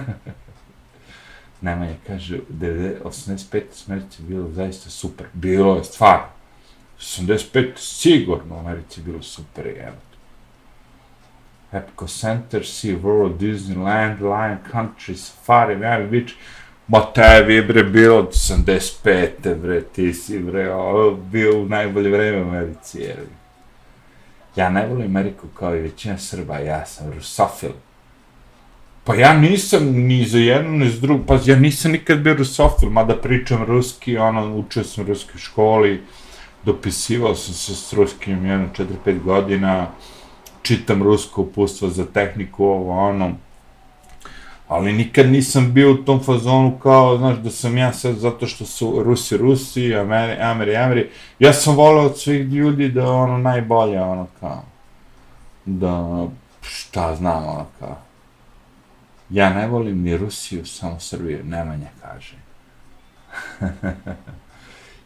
[1.62, 3.62] Najmanje kaže, 85.
[3.71, 5.28] smrti bilo zaista super.
[5.34, 6.19] Bilo je stvar.
[6.99, 7.71] 85.
[7.75, 9.97] sigurno u Americi bilo super, evo.
[11.71, 16.33] Epco Center, Sea World, Disneyland, Lion Country, Safari, Miami Beach,
[16.88, 19.55] ma tebi je bre bilo 85.
[19.55, 23.17] bre, ti si bre, o, bio u najbolje vreme u Americi, jer
[24.55, 27.71] ja ne volim Ameriku kao i većina Srba, ja sam rusofil.
[29.03, 32.89] Pa ja nisam ni za jednu, ni za drugu, pa ja nisam nikad bio rusofil,
[32.89, 36.01] mada pričam ruski, ono, učio sam u školi,
[36.65, 38.67] dopisivao sam se s ruskim jedno
[39.06, 39.88] 4-5 godina,
[40.62, 43.32] čitam rusko upustvo za tehniku, ovo, ono,
[44.67, 48.65] ali nikad nisam bio u tom fazonu kao, znaš, da sam ja sad zato što
[48.65, 54.02] su Rusi Rusi, Ameri, Ameri, Ameri, ja sam volio od svih ljudi da ono najbolje,
[54.02, 54.63] ono kao,
[55.65, 56.28] da,
[56.62, 57.98] šta znam, ono kao,
[59.30, 62.36] ja ne volim ni Rusiju, samo Srbiju, Nemanja kaže.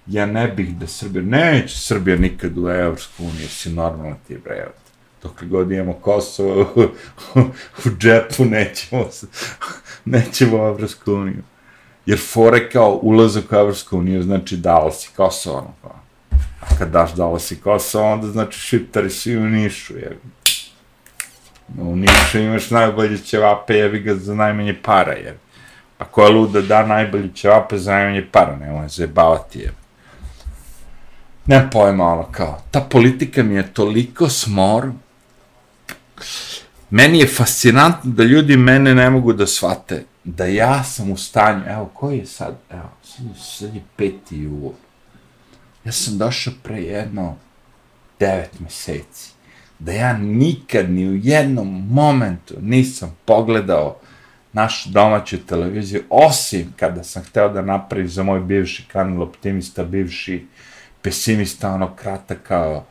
[0.08, 4.68] ja ne bih da Srbija, neće Srbija nikad u Evropsku uniju, si normalno ti bre,
[5.24, 7.40] dok god imamo Kosovo u,
[7.86, 9.10] u džepu, nećemo,
[10.06, 11.44] nećemo u Evropsku uniju.
[12.06, 15.90] Jer fore kao ulazak u Evropsku uniju znači dao si Kosovo, ono pa.
[16.62, 20.16] A kad daš dao si Kosovo, onda znači šiptari si u Nišu, jer
[21.80, 25.34] u Nišu imaš najbolje ćevape, jevi ga za najmanje para, jer
[25.98, 29.72] a pa je luda da najbolje ćevape za najmanje para, nemoj zajebavati, jer
[31.46, 34.92] ne pojma, ono, kao, ta politika mi je toliko smor,
[36.90, 41.64] meni je fascinantno da ljudi mene ne mogu da shvate, da ja sam u stanju,
[41.68, 44.72] evo, koji je sad, evo, sad, sad je peti jul,
[45.86, 47.36] ja sam došao pre jedno
[48.20, 49.32] devet meseci,
[49.80, 54.00] da ja nikad ni u jednom momentu nisam pogledao
[54.54, 60.46] našu domaću televiziju, osim kada sam hteo da napravim za moj bivši kanal optimista, bivši
[61.04, 62.86] pesimista, ono krata kao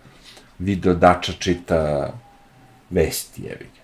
[0.58, 2.12] video dača čita
[2.90, 3.82] vesti, jevi ga.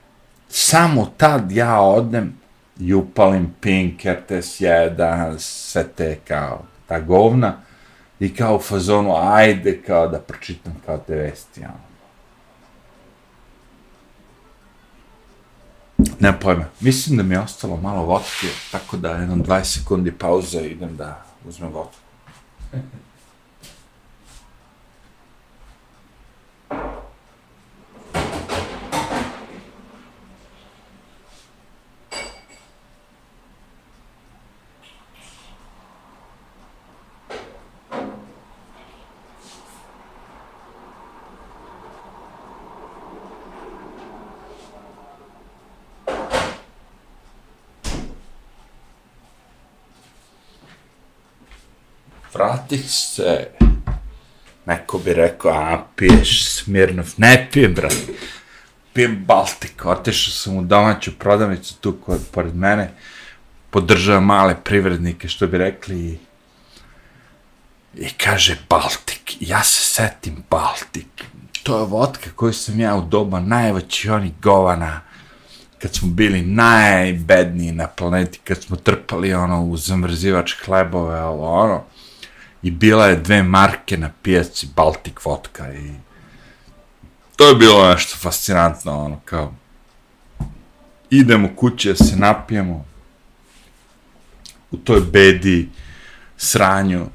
[0.48, 2.32] Samo tad ja odem
[2.80, 7.56] i upalim Pink, RTS 1, sve te kao ta govna
[8.20, 11.88] I kao u fazonu, ajde, kao da pročitam kao te vesti, ono.
[16.20, 16.64] Ne pojma.
[16.80, 21.24] Mislim da mi je ostalo malo vodke, tako da jednom 20 sekundi pauze idem da
[21.44, 21.98] uzmem vodku.
[52.68, 53.48] Vratih se,
[54.66, 57.96] neko bi rekao, a, piješ Smirnov, ne pijem, brate,
[58.92, 62.90] pijem Baltik, otešao sam u domaću prodavnicu tu kod, pored mene,
[63.70, 66.18] podržava male privrednike, što bi rekli,
[67.94, 71.24] i kaže Baltik, ja se setim Baltik,
[71.62, 75.00] to je vodka koju sam ja u doba najveći oni govana,
[75.78, 81.84] kad smo bili najbedniji na planeti, kad smo trpali ono u zamrzivač hlebove, ovo ono,
[82.62, 85.90] i bila je dve marke na pijaci Baltic Vodka i
[87.36, 89.54] to je bilo nešto fascinantno, ono, kao
[91.10, 92.84] idemo kuće, se napijemo
[94.70, 95.68] u toj bedi,
[96.36, 97.06] sranju.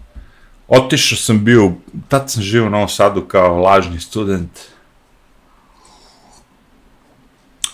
[0.68, 1.72] Otišao sam bio,
[2.08, 4.60] tad sam živio u Novom Sadu kao lažni student.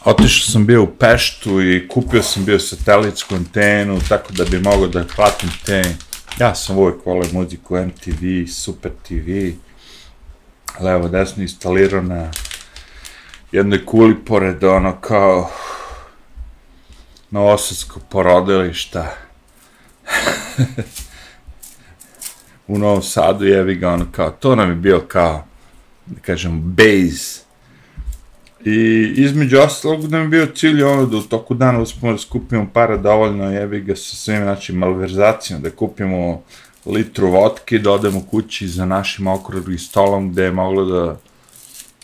[0.06, 4.88] Otišao sam bio u Peštu i kupio sam bio satelitsku antenu, tako da bi mogao
[4.88, 5.96] da platim te
[6.38, 9.52] Ja sam uvijek volio muziku MTV, Super TV,
[10.80, 12.32] levo desno instalirao na
[13.52, 15.50] jednoj kuli pored ono kao
[17.32, 19.16] novosadsko porodilišta.
[22.68, 25.46] U Novom Sadu jevi ga ono kao, to nam je bio kao,
[26.06, 27.49] da kažem, base
[28.66, 32.68] I između ostalog da mi bio cilj ono da u toku dana uspemo da skupimo
[32.74, 36.42] para dovoljno jebi ga sa svim znači, malverzacijom, da kupimo
[36.86, 41.18] litru vodke, da odemo kući za našim okruglim stolom gde je moglo da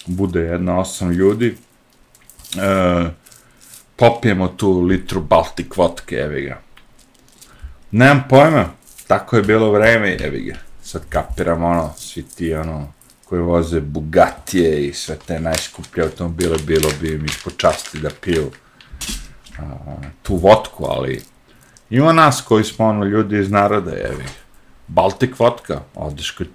[0.06, 1.58] bude jedna osam ljudi.
[2.58, 3.06] E,
[3.96, 6.62] popijemo tu litru Baltic vodke, jebi ga.
[7.92, 8.66] Nemam pojma,
[9.08, 10.56] tako je bilo vreme, jebi ga.
[10.82, 12.94] Sad kapiram ono, svi ti ono,
[13.26, 18.52] koji voze Bugatije i sve te najskuplje automobile, bilo bi im ispod časti da piju
[19.60, 19.64] a,
[20.24, 21.22] tu vodku, ali
[21.90, 24.24] ima nas koji smo ono ljudi iz naroda, jevi.
[24.88, 26.48] Baltic vodka, odeš kod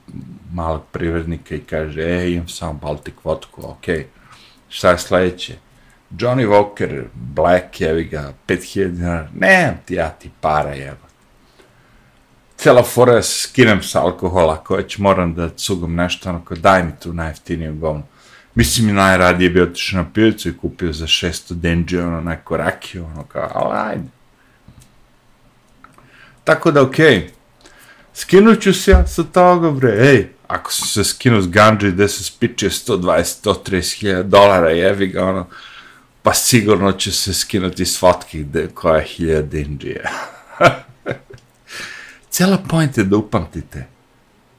[0.52, 3.98] malog privrednika i kaže, e, imam samo Baltic vodku, okej.
[3.98, 4.04] Okay.
[4.68, 5.54] Šta je sledeće?
[6.10, 11.09] Johnny Walker, Black, jevi ga, 5000 dinara, ne, ti ja ti para, jeba
[12.60, 16.92] cela fora je skinem sa alkohola, ako već moram da cugam nešto, onako, daj mi
[17.02, 18.02] tu najeftiniju govnu.
[18.54, 23.04] Mislim, mi najradije bi otišao na pivicu i kupio za 600 denđe, ono, neko rakiju,
[23.04, 24.08] ono, kao, ali ajde.
[26.44, 27.28] Tako da, okej, okay.
[28.14, 32.08] skinut ću se ja sa toga, bre, ej, ako sam se skinuo s ganđe gde
[32.08, 35.46] se spiče 120-130 hiljada dolara, jevi ga, ono,
[36.22, 39.96] pa sigurno će se skinuti s fotke gde, koja je hiljada denđe.
[42.30, 43.86] Cijela point je da upamtite.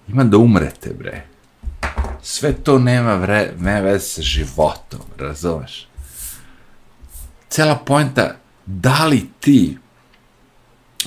[0.07, 1.24] Ima da umrete, bre.
[2.22, 5.88] Sve to nema vre, ne veze sa životom, razumeš?
[7.49, 9.78] Cijela pojenta, da li ti,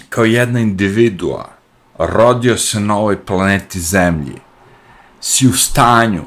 [0.09, 1.49] kao jedna individua,
[1.99, 4.37] rodio se na ovoj planeti Zemlji,
[5.21, 6.23] si u stanju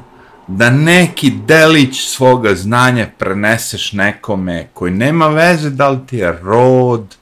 [0.46, 7.16] da neki delić svoga znanja preneseš nekome koji nema veze da li ti je rod,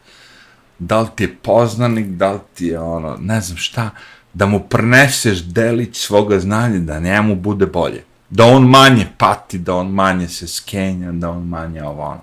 [0.78, 3.90] da li ti je poznanik, da li ti je ono, ne znam šta,
[4.34, 8.04] da mu preneseš delić svoga znanja, da njemu bude bolje.
[8.30, 12.20] Da on manje pati, da on manje se skenja, da on manje ovo ono.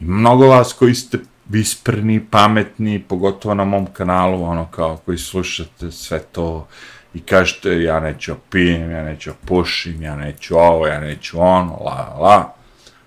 [0.00, 5.92] I mnogo vas koji ste visprni, pametni, pogotovo na mom kanalu, ono kao koji slušate
[5.92, 6.68] sve to
[7.14, 12.16] i kažete ja neću pijem, ja neću pušim, ja neću ovo, ja neću ono, la,
[12.20, 12.54] la.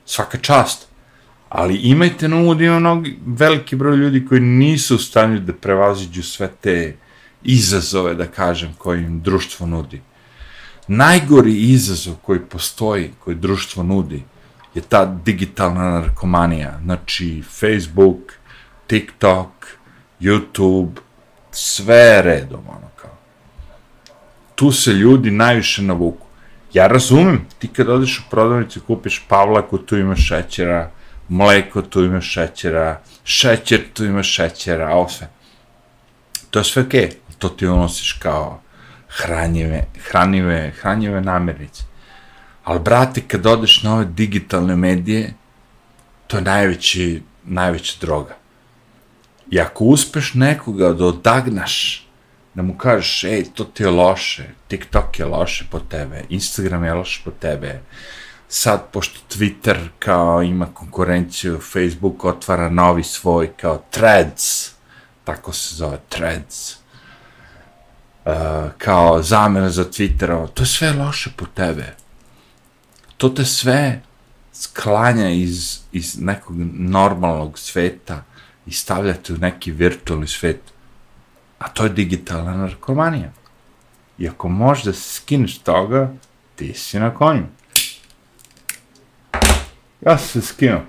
[0.05, 0.92] Svaka čast
[1.53, 5.53] ali imajte na umu da ima mnogi, veliki broj ljudi koji nisu u stanju da
[5.53, 6.95] prevaziđu sve te
[7.43, 10.01] izazove, da kažem, koje im društvo nudi.
[10.87, 14.23] Najgori izazov koji postoji, koji društvo nudi,
[14.73, 16.79] je ta digitalna narkomanija.
[16.83, 18.33] Znači, Facebook,
[18.87, 19.77] TikTok,
[20.21, 20.97] YouTube,
[21.51, 23.17] sve redom, ono kao.
[24.55, 26.27] Tu se ljudi najviše navuku.
[26.73, 30.91] Ja razumem, ti kad odeš u prodavnicu i kupiš pavlaku, tu ima šećera,
[31.29, 35.29] mleko, tu ima šećera, šećer, tu ima šećera, ovo sve.
[36.49, 37.13] To je sve okej, okay.
[37.37, 38.61] to ti unosiš kao
[39.09, 41.83] hranjive, hranjive, hranjive namirnice.
[42.63, 45.33] Ali, brate, kad odeš na ove digitalne medije,
[46.27, 48.35] to je najveći, najveća droga.
[49.51, 52.07] I ako uspeš nekoga da odagnaš,
[52.53, 56.93] da mu kažeš, ej, to ti je loše, TikTok je loše po tebe, Instagram je
[56.93, 57.81] loše po tebe,
[58.53, 64.71] sad, pošto Twitter kao ima konkurenciju, Facebook otvara novi svoj, kao Threads,
[65.23, 66.75] tako se zove, Threads,
[68.25, 68.33] uh,
[68.77, 71.95] kao zamena za Twitter, ono, to je sve loše po tebe.
[73.17, 74.01] To te sve
[74.53, 78.23] sklanja iz, iz nekog normalnog sveta
[78.65, 80.61] i stavljate u neki virtualni svet.
[81.59, 83.31] A to je digitalna narkomanija.
[84.17, 86.13] I ako možeš da se skineš toga,
[86.55, 87.45] ti si na konju.
[90.05, 90.81] Ja sam se skinuo.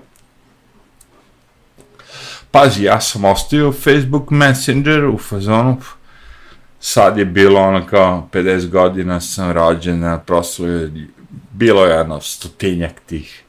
[2.51, 5.77] Pazi, ja sam ostavio Facebook Messenger u fazonu,
[6.79, 10.89] sad je bilo ono kao 50 godina sam rođen na proslavu,
[11.51, 13.45] bilo je ono stotinjak tih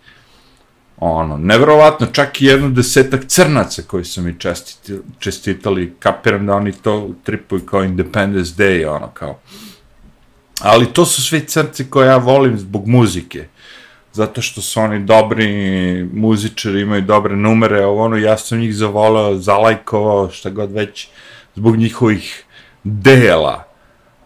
[0.98, 6.72] ono, nevrovatno, čak i jedno desetak crnaca koji su mi čestitali, čestitali, kapiram da oni
[6.72, 9.38] to tripuju kao Independence Day, ono, kao.
[10.60, 13.48] Ali to su svi crnci koje ja volim zbog muzike,
[14.16, 19.34] zato što su oni dobri muzičari, imaju dobre numere, ovo ono, ja sam njih zavolao,
[19.34, 21.08] zalajkovao, šta god već,
[21.54, 22.44] zbog njihovih
[22.84, 23.64] dela,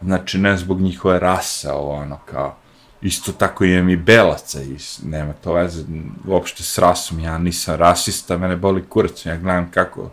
[0.02, 2.56] znači ne zbog njihove rase, ovo ono, kao
[3.02, 5.84] isto tako imam i belaca i nema to veze
[6.26, 10.10] uopšte s rasom, ja nisam rasista, mene boli kurac, ja gledam kako,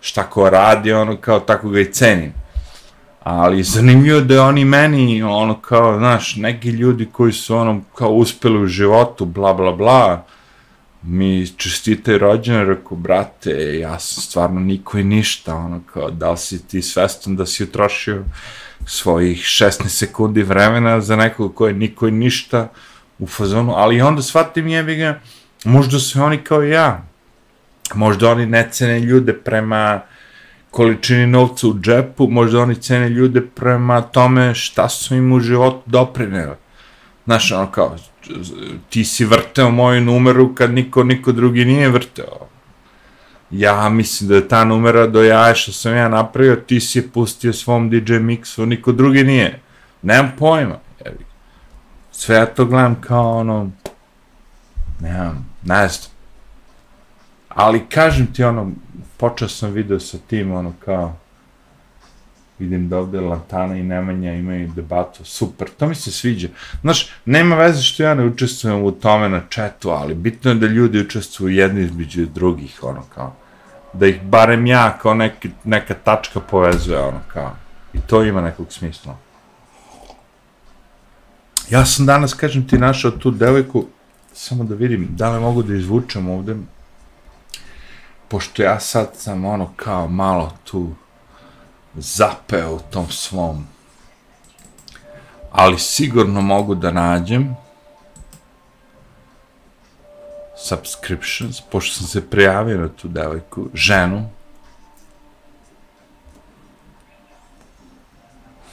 [0.00, 2.32] šta ko radi, ono kao tako ga i cenim.
[3.22, 8.10] Ali zanimljivo da je oni meni, ono kao, znaš, neki ljudi koji su ono kao
[8.10, 10.24] uspeli u životu, bla bla bla,
[11.02, 16.38] mi čestite rođene, rekao, brate, ja sam stvarno niko i ništa, ono kao, da li
[16.38, 18.24] si ti svestan da si utrošio
[18.86, 22.68] svojih 16 sekundi vremena za nekog koje niko i ništa
[23.18, 25.20] u fazonu, ali onda shvatim jebi ga,
[25.64, 27.02] možda su oni kao ja,
[27.94, 30.00] možda oni ne cene ljude prema
[30.78, 35.82] količini novca u džepu, možda oni cene ljude prema tome šta su im u životu
[35.86, 36.56] doprineli.
[37.24, 37.96] Znaš, ono kao,
[38.90, 42.48] ti si vrteo moju numeru kad niko, niko drugi nije vrteo
[43.50, 47.08] ja mislim da je ta numera do jaja što sam ja napravio, ti si je
[47.08, 49.60] pustio svom DJ mixu, niko drugi nije.
[50.02, 50.78] Nemam pojma.
[52.12, 53.70] Sve ja to gledam kao ono,
[55.00, 56.10] nemam, ne znam.
[57.48, 58.70] Ali kažem ti ono,
[59.18, 61.16] počeo sam video sa tim, ono kao,
[62.58, 66.48] vidim da ovde Lantana i Nemanja imaju debatu, super, to mi se sviđa.
[66.80, 70.66] Znaš, nema veze što ja ne učestvujem u tome na četu, ali bitno je da
[70.66, 73.34] ljudi učestvuju jedni između drugih, ono kao,
[73.92, 77.56] da ih barem ja kao neki, neka tačka povezuje, ono kao,
[77.92, 79.16] i to ima nekog smisla.
[81.70, 83.86] Ja sam danas, kažem ti, našao tu devojku,
[84.32, 86.56] samo da vidim da li mogu da izvučem ovde,
[88.28, 90.94] pošto ja sad sam ono kao malo tu,
[91.94, 93.66] zapeo u tom svom.
[95.52, 97.56] Ali sigurno mogu da nađem
[100.56, 104.28] subscriptions, pošto sam se prijavio na tu devojku, ženu,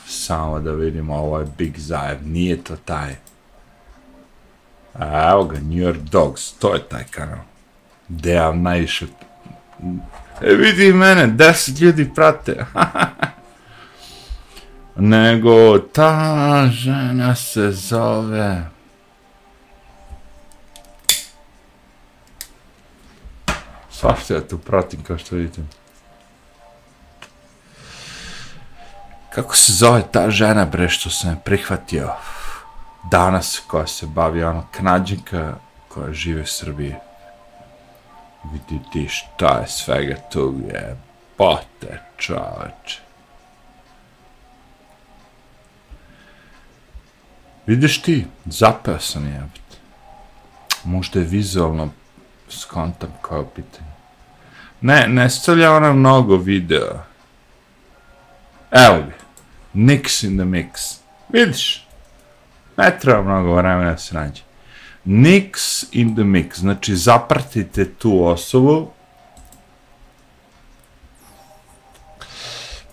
[0.08, 3.16] samo da vidimo, ovo je Big Zajev, nije to taj.
[4.94, 7.40] A evo ga, New York Dogs, to je taj kanal.
[8.08, 9.08] Gde ja najviše
[10.42, 12.66] E, vidi mene, deset ljudi prate.
[14.96, 18.70] Nego, ta žena se zove...
[23.90, 25.62] Svašta ja tu pratim, kao što vidite.
[29.30, 32.10] Kako se zove ta žena, bre, što sam je prihvatio
[33.12, 35.56] danas, koja se bavi, ono, knađenka
[35.88, 36.96] koja žive u Srbiji
[38.52, 40.98] vidi ti šta je svega tu je
[41.38, 43.00] pote čoveč.
[47.66, 49.80] Vidiš ti, zapeo sam jebit.
[50.84, 51.90] Možda je vizualno
[52.50, 53.96] skontam kao pitanje.
[54.82, 57.04] Ne, ne stavlja ona mnogo videa.
[58.72, 59.14] Evo bi.
[59.74, 60.98] Nix in the mix.
[61.30, 61.88] Vidiš?
[62.78, 64.45] Ne treba mnogo vremena da se nađe.
[65.06, 68.88] Nix in the mix, znači zapratite tu osobu,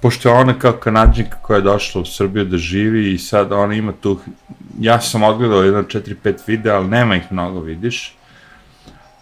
[0.00, 3.74] pošto je ona kao kanadžnika koja je došla u Srbiju da živi i sad ona
[3.74, 4.18] ima tu,
[4.80, 8.16] ja sam odgledao jedan 4-5 videa, ali nema ih mnogo, vidiš,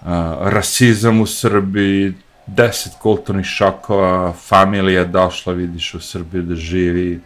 [0.00, 0.08] uh,
[0.40, 2.14] rasizam u Srbiji,
[2.46, 7.20] 10 kulturnih šokova, familija došla, vidiš, u Srbiju da živi,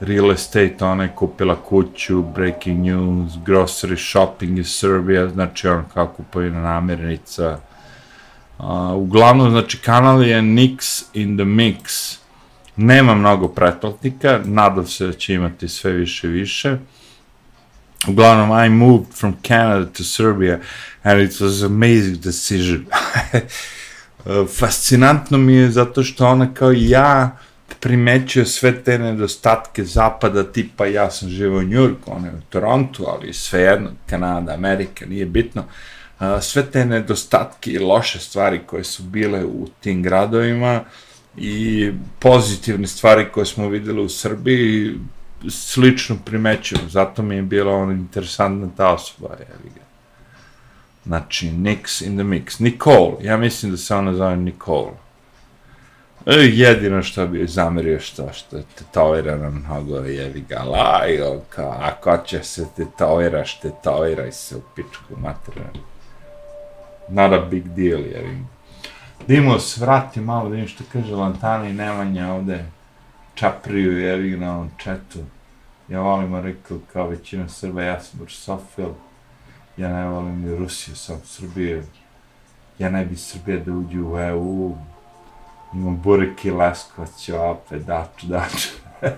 [0.00, 6.06] real estate, ona je kupila kuću, breaking news, grocery shopping iz Srbija, znači on kao
[6.06, 7.58] kupovina namirnica.
[8.58, 12.16] Uh, uglavnom, znači, kanal je Nix in the Mix.
[12.76, 16.76] Nema mnogo pretplatnika, nadam se da će imati sve više i više.
[18.08, 20.60] Uglavnom, I moved from Canada to Serbia
[21.02, 22.86] and it was amazing decision.
[24.58, 27.36] Fascinantno mi je zato što ona kao ja
[27.84, 33.04] primećuje sve te nedostatke zapada, tipa ja sam živo u Njurku, on je u Torontu,
[33.08, 35.64] ali svejedno, Kanada, Amerika, nije bitno.
[36.40, 40.80] Sve te nedostatke i loše stvari koje su bile u tim gradovima
[41.36, 44.94] i pozitivne stvari koje smo videli u Srbiji,
[45.48, 49.84] slično primećujem, zato mi je bila ona interesantna ta osoba, jevi ga.
[51.04, 52.60] Znači, Nix in the Mix.
[52.60, 55.03] Nicole, ja mislim da se ona zove Nicole.
[56.26, 62.16] E, jedino što bi zamerio što, što je tetovira mnogo jevi ga lajo, kao, ako
[62.26, 65.84] će se tetoviraš, tetoviraj se u pičku materinu.
[67.08, 68.38] Not a big deal, jevi.
[69.28, 72.64] Dimo, svrati malo, da im što kaže Lantani Nemanja ovde
[73.34, 75.18] čapriju, jevi na ovom četu.
[75.88, 78.88] Ja volim rekao kao većina Srba, ja sam Rusofil,
[79.76, 81.82] ja ne volim ni Rusiju, sam Srbije,
[82.78, 84.74] ja ne bi Srbije da uđu u EU,
[85.74, 86.50] imam Burek i
[87.32, 88.68] opet, dač, dač.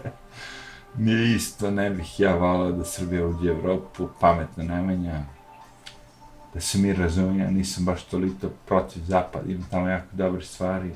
[0.98, 5.22] Nije isto, ne bih ja volao da Srbija uđe u Evropu, pametno Nemanja,
[6.54, 10.92] da se mi razumije, nisam baš toliko protiv zapada, imam tamo jako dobre stvari,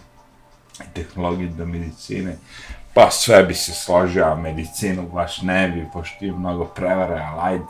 [0.80, 2.36] i tehnologije do medicine,
[2.94, 7.54] pa sve bi se složio, a medicinu baš ne bi, pošto ima mnogo prevara, ali
[7.54, 7.64] ajde.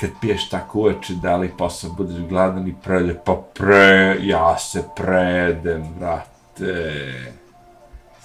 [0.00, 4.82] Kad piješ tako uveče, da li posle budeš gladan i prelje, pa pre, ja se
[4.96, 5.94] predem,
[6.58, 7.34] te.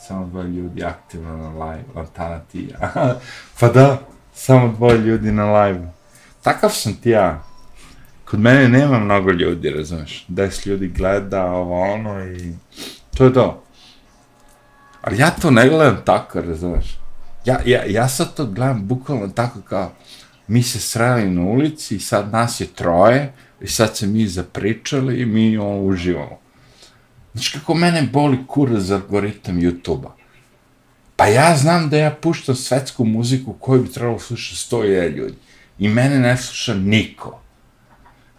[0.07, 2.93] Samo dva ljudi aktivno na live, Lantana ti ja.
[3.59, 3.99] pa da,
[4.33, 5.91] samo dva ljudi na live.
[6.41, 7.43] Takav sam ti ja.
[8.25, 10.25] Kod mene nema mnogo ljudi, razumeš?
[10.27, 12.53] Des ljudi gleda ovo ono i
[13.17, 13.63] to je to.
[15.01, 16.99] Ali ja to ne gledam tako, razumeš?
[17.45, 19.91] Ja, ja, ja sad to gledam bukvalno tako kao,
[20.47, 25.21] mi se sreli na ulici i sad nas je troje i sad se mi zapričali
[25.21, 26.39] i mi on uživamo.
[27.33, 30.15] Znači kako mene boli kura za algoritam YouTube-a.
[31.15, 35.35] Pa ja znam da ja puštam svetsku muziku koju bi trebalo slušati stoje ljudi.
[35.79, 37.41] I mene ne sluša niko.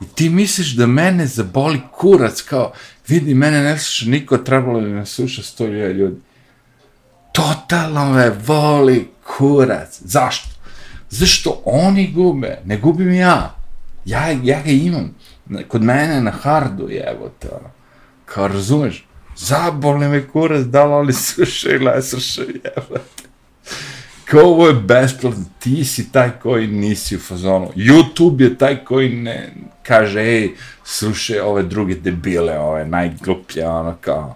[0.01, 2.73] I ti misliš da mene zaboli kurac kao,
[3.09, 6.17] vidi, mene ne sluša niko, trebalo bi me sluša stoje ljudi
[7.33, 10.01] totalno me voli kurac.
[10.01, 10.49] Zašto?
[11.11, 12.59] Zašto oni gube?
[12.65, 13.55] Ne gubim ja.
[14.05, 15.15] Ja, ja ga imam.
[15.69, 17.71] Kod mene na hardu je, evo te, ono.
[18.35, 19.07] Kao, razumeš?
[19.37, 22.61] Zabole me kurac, da li suše ili ne slušaju.
[24.25, 27.73] Kao ovo je besplatno, ti si taj koji nisi u fazonu.
[27.77, 29.53] YouTube je taj koji ne
[29.83, 30.51] kaže, ej,
[30.85, 34.35] slušaj ove druge debile, ove najgluplje, ono, kao,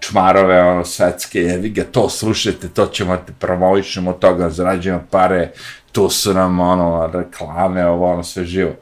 [0.00, 5.52] čmarove, ono, svetske, jevi ga, to slušajte, to ćemo te promovišemo, toga zarađujemo pare,
[5.92, 8.72] tu su nam, ono, reklame, ovo, ono, sve živo.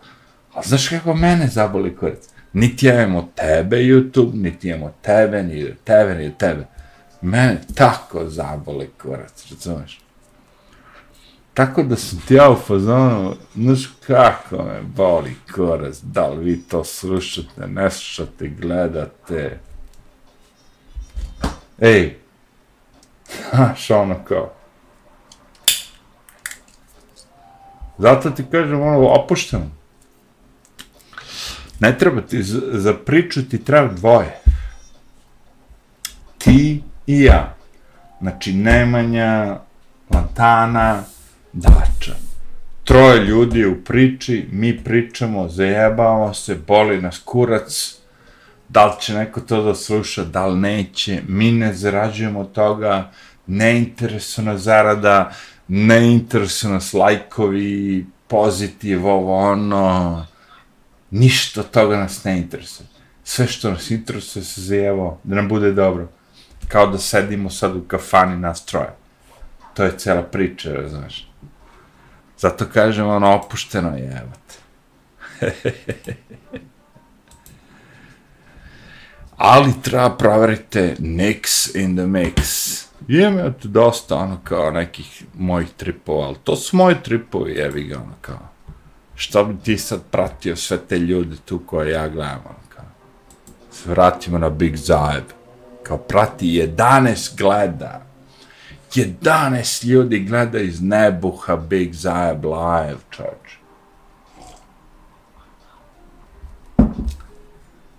[0.54, 2.37] A znaš kako mene zaboli kurac?
[2.58, 6.66] Niti ja imamo tebe YouTube, niti imamo tebe, ni tebe, ni tebe.
[7.20, 10.00] Mene tako zaboli kurac, razumeš?
[11.54, 16.62] Tako da sam ti ja u fazonu, znaš kako me boli kurac, da li vi
[16.62, 19.58] to slušate, ne slušate, gledate,
[21.78, 22.16] ej,
[23.50, 24.52] znaš, ono kao,
[27.98, 29.77] zato ti kažem, ono, opušteno,
[31.80, 34.40] ne treba ti, za, priču ti treba dvoje,
[36.38, 37.54] ti i ja,
[38.20, 39.58] znači, Nemanja,
[40.10, 41.02] Lantana,
[41.52, 42.14] Dača,
[42.84, 47.94] troje ljudi u priči, mi pričamo, zajebamo se, boli nas kurac,
[48.68, 53.10] da li će neko to da sluša, da li neće, mi ne zarađujemo toga,
[53.46, 53.86] ne
[54.44, 55.32] nas zarada,
[55.68, 60.26] ne interesuje nas lajkovi, pozitiv, ovo, ono,
[61.10, 62.86] ništa toga nas ne interesuje.
[63.24, 66.08] Sve što nas interesuje se zajevao, da nam bude dobro.
[66.68, 68.94] Kao da sedimo sad u kafani nas troje.
[69.74, 71.28] To je cela priča, razumeš?
[72.38, 74.54] Zato kažem, ono, opušteno je, evo te.
[79.36, 82.40] ali treba proverite Nix in the Mix.
[83.08, 87.84] Imam imate tu dosta, ono, kao nekih mojih tripova, ali to su moji tripovi, jevi
[87.84, 88.48] ga, ono, kao.
[89.18, 92.84] Što bi ti sad pratio sve te ljude tu koje ja gledam, ono, kao.
[93.72, 95.24] Se vratimo na Big Zaeb.
[95.82, 98.06] Kao, prati 11 gleda.
[98.94, 103.58] 11 ljudi gleda iz nebuha Big Zajeb live, čoč.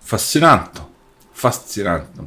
[0.05, 0.81] Fascinantno.
[1.35, 2.23] Fascinantno.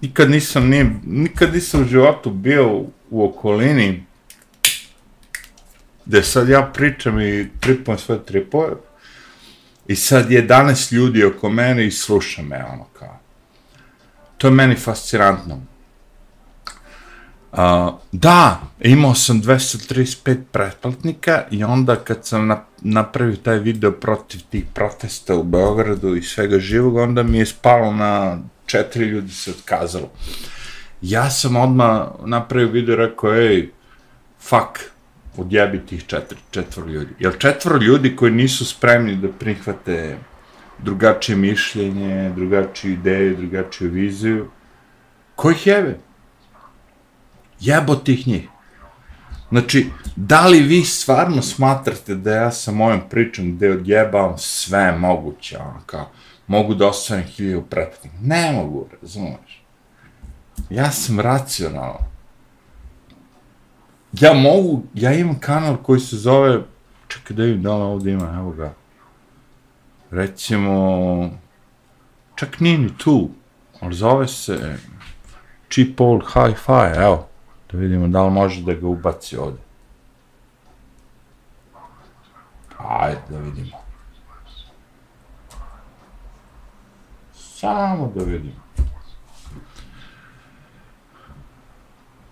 [0.00, 4.04] Nikad nisam, nije, nikad nisam u životu bio u, u okolini
[6.06, 8.72] gde sad ja pričam i tripujem sve tripove
[9.86, 13.18] i sad 11 ljudi oko mene i sluša me ono kao.
[14.38, 15.60] To je meni fascinantno.
[17.52, 24.40] Uh, da, imao sam 235 pretplatnika i onda kad sam na, napravio taj video protiv
[24.50, 29.50] tih protesta u Beogradu i svega živog, onda mi je spalo na četiri ljudi se
[29.50, 30.10] otkazalo.
[31.02, 33.70] Ja sam odmah napravio video i rekao, ej,
[34.40, 34.93] fuck,
[35.36, 37.14] odjebi tih četiri, četvr ljudi.
[37.18, 40.18] Jer četvr ljudi koji nisu spremni da prihvate
[40.78, 44.50] drugačije mišljenje, drugačiju ideju, drugačiju viziju,
[45.34, 45.98] koji ih jebe?
[47.60, 48.48] Jebo tih njih.
[49.48, 55.58] Znači, da li vi stvarno smatrate da ja sa mojom pričom gde odjebavam sve moguće,
[55.58, 56.10] ono kao,
[56.46, 58.16] mogu da ostavim hiliju pretplatnika?
[58.22, 59.64] Ne mogu, razumiješ?
[60.70, 62.13] Ja sam racionalan.
[64.20, 66.60] Ja mogu, ja imam kanal koji se zove,
[67.08, 68.74] čekaj da vidim da li ovdje ima, evo ga.
[70.10, 71.30] Recimo,
[72.34, 73.30] čak nije ni tu,
[73.80, 74.76] ali zove se
[75.70, 77.28] Cheap Old Hi-Fi, evo.
[77.72, 79.60] Da vidimo da li može da ga ubaci ovdje.
[82.78, 83.76] Ajde da vidimo.
[87.34, 88.63] Samo da vidimo.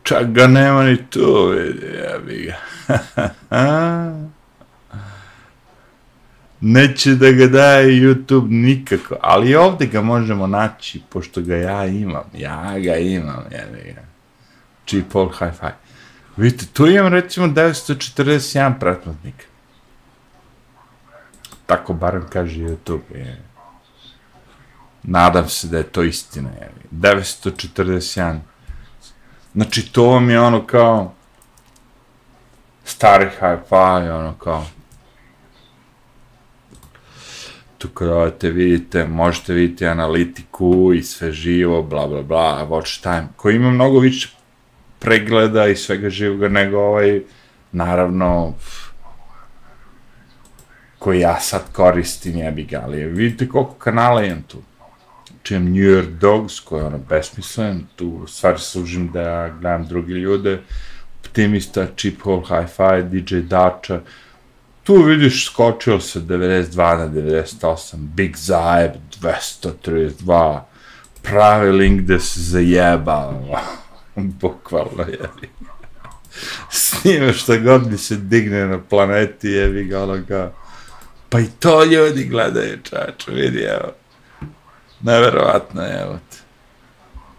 [0.02, 2.56] Čak ga nema ni tu, vidi, ja bi ga.
[6.60, 12.24] Neće da ga daje YouTube nikako, ali ovde ga možemo naći, pošto ga ja imam.
[12.34, 14.02] Ja ga imam, ja bi ga.
[14.86, 15.72] Cheap hi-fi.
[16.36, 19.34] Vidite, tu imam recimo 941 pretplatnik.
[21.66, 23.14] Tako barem kaže YouTube.
[23.14, 23.42] Je.
[25.02, 26.50] Nadam se da je to istina.
[26.50, 26.70] Je.
[26.92, 28.38] 941.
[29.54, 31.12] Znači, to vam je ono kao
[32.84, 34.66] stari hi-fi, ono kao
[37.78, 43.28] tu kada te vidite, možete vidjeti analitiku i sve živo, bla, bla, bla, watch time,
[43.36, 44.36] koji ima mnogo više
[44.98, 47.20] pregleda i svega živoga nego ovaj,
[47.72, 48.54] naravno,
[50.98, 54.58] koji ja sad koristim, jebi ga, ali vidite koliko kanala imam tu
[55.42, 60.60] čujem New York Dogs, koji je ono besmislen, tu stvari služim da gledam drugi ljude,
[61.20, 64.00] Optimista, Chip Hole Hi-Fi, DJ Dacha,
[64.84, 70.60] tu vidiš skočio se 92 na 98, Big Zaeb 232,
[71.22, 73.34] pravi link gde se zajeba,
[74.40, 75.18] bukvalno je.
[76.70, 80.52] Snime šta god mi se digne na planeti, jevi ga onoga.
[81.28, 83.92] Pa i to ljudi gledaju, čač, vidi, evo.
[85.02, 86.36] Neverovatno, evo te.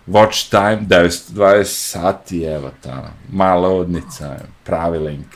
[0.07, 5.27] Watch time, 920 sati, evo ta, mala odnica, pravi link.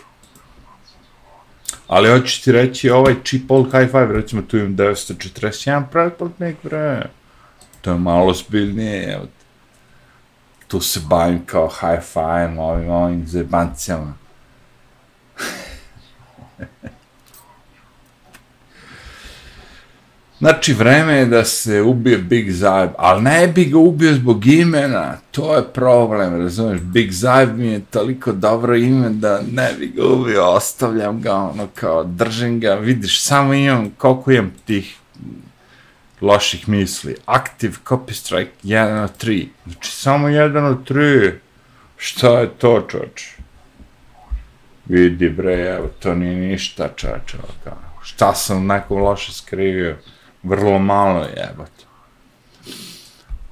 [1.88, 7.10] Ali hoću ti reći, ovaj chip old high five, recimo tu imam 941 pretplatnik, bre.
[7.82, 9.26] To je malo zbiljnije, evo
[10.68, 14.14] tu se bavim kao high five, ovim, ovim zebancijama.
[20.40, 25.18] Znači, vreme je da se ubije Big Zajb, ali ne bi ga ubio zbog imena,
[25.32, 30.06] to je problem, razumeš, Big Zajb mi je toliko dobro ime da ne bi ga
[30.06, 34.98] ubio, ostavljam ga, ono, kao, držim ga, vidiš, samo imam, koliko imam tih
[36.22, 37.16] loših misli.
[37.26, 39.48] Active copy strike 1 od 3.
[39.66, 41.34] Znači, samo 1 od 3.
[41.98, 43.30] Šta je to, čoč?
[44.86, 49.96] Vidi, bre, evo, to nije ništa, čoč, ono Šta sam nekom loše skrivio?
[50.44, 51.66] Vrlo malo je, evo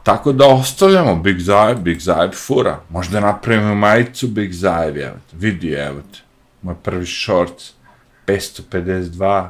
[0.03, 2.79] Tako da ostavljamo Big Zajev, Big Zajev fura.
[2.89, 5.37] Možda napravimo majicu Big Zajev, evo te.
[5.37, 6.19] Vidi, evo te.
[6.61, 7.63] Moj prvi short,
[8.27, 9.49] 552,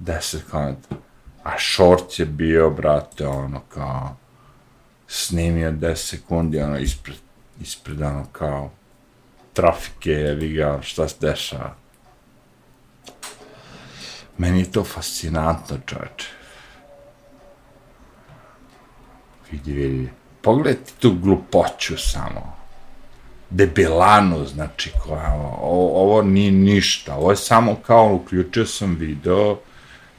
[0.00, 0.96] 10 komenta.
[1.42, 4.16] A short je bio, brate, ono, kao,
[5.06, 7.16] snimio 10 sekundi, ono, ispred,
[7.60, 8.70] ispred, ono, kao,
[9.52, 11.74] trafike, je ga, ono, šta se dešava.
[14.38, 16.43] Meni je to fascinantno, čoveče.
[19.50, 20.08] Vidi.
[20.42, 22.56] Pogledajte tu glupoću samo.
[23.50, 27.14] Debelanu, znači, koja, ovo, ovo nije ništa.
[27.14, 29.58] Ovo je samo kao, uključio sam video,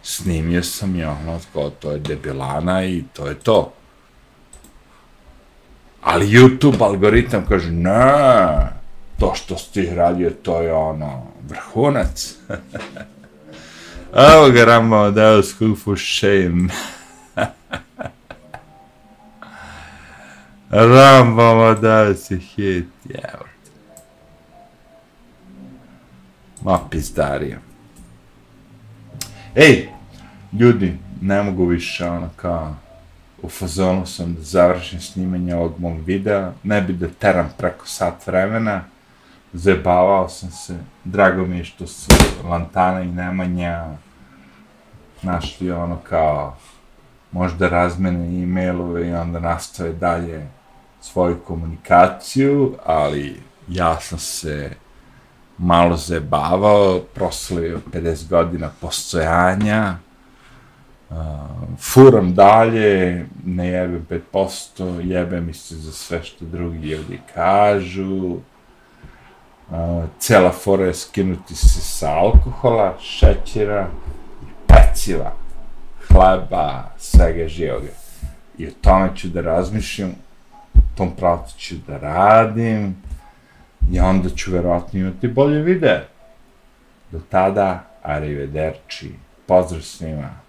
[0.04, 3.74] snimio sam i ono, kao to je debelana i to je to.
[6.02, 8.76] Ali YouTube algoritam kaže, ne,
[9.20, 12.36] to što si radio, to je ono, vrhunac.
[14.34, 16.70] Evo ga Rambo, dao skufu shame.
[20.70, 23.46] Rambo, dao se hit, jevo.
[26.62, 27.58] Ma pizdarija.
[29.56, 29.90] Ej,
[30.60, 32.76] ljudi, ne mogu više, ono, kao,
[33.42, 38.28] u fazonu sam da završim snimanje ovog mog videa, ne bi da teram preko sat
[38.28, 38.84] vremena,
[39.54, 42.12] zebavao sam se, drago mi je što su
[42.44, 43.86] Lantana i Nemanja
[45.22, 46.58] našli ono kao
[47.36, 50.48] možda razmene e-mailove i onda nastave dalje
[51.02, 54.72] svoju komunikaciju, ali ja sam se
[55.58, 59.98] malo zebavao, proslavio 50 godina postojanja,
[61.10, 61.16] uh,
[61.80, 68.38] furam dalje, ne jebem 5%, jebem se za sve što drugi ljudi kažu,
[69.70, 73.88] uh, cela fora je skinuti se sa alkohola, šećera,
[74.68, 75.45] peciva,
[76.16, 77.92] hleba, svega živoga.
[78.58, 80.16] I o tome ću da razmišljam,
[80.98, 82.96] tom pravcu ću da radim,
[83.92, 86.08] i onda ću verovatno imati bolje videe.
[87.12, 89.12] Do tada, arrivederci,
[89.48, 90.45] pozdrav svima.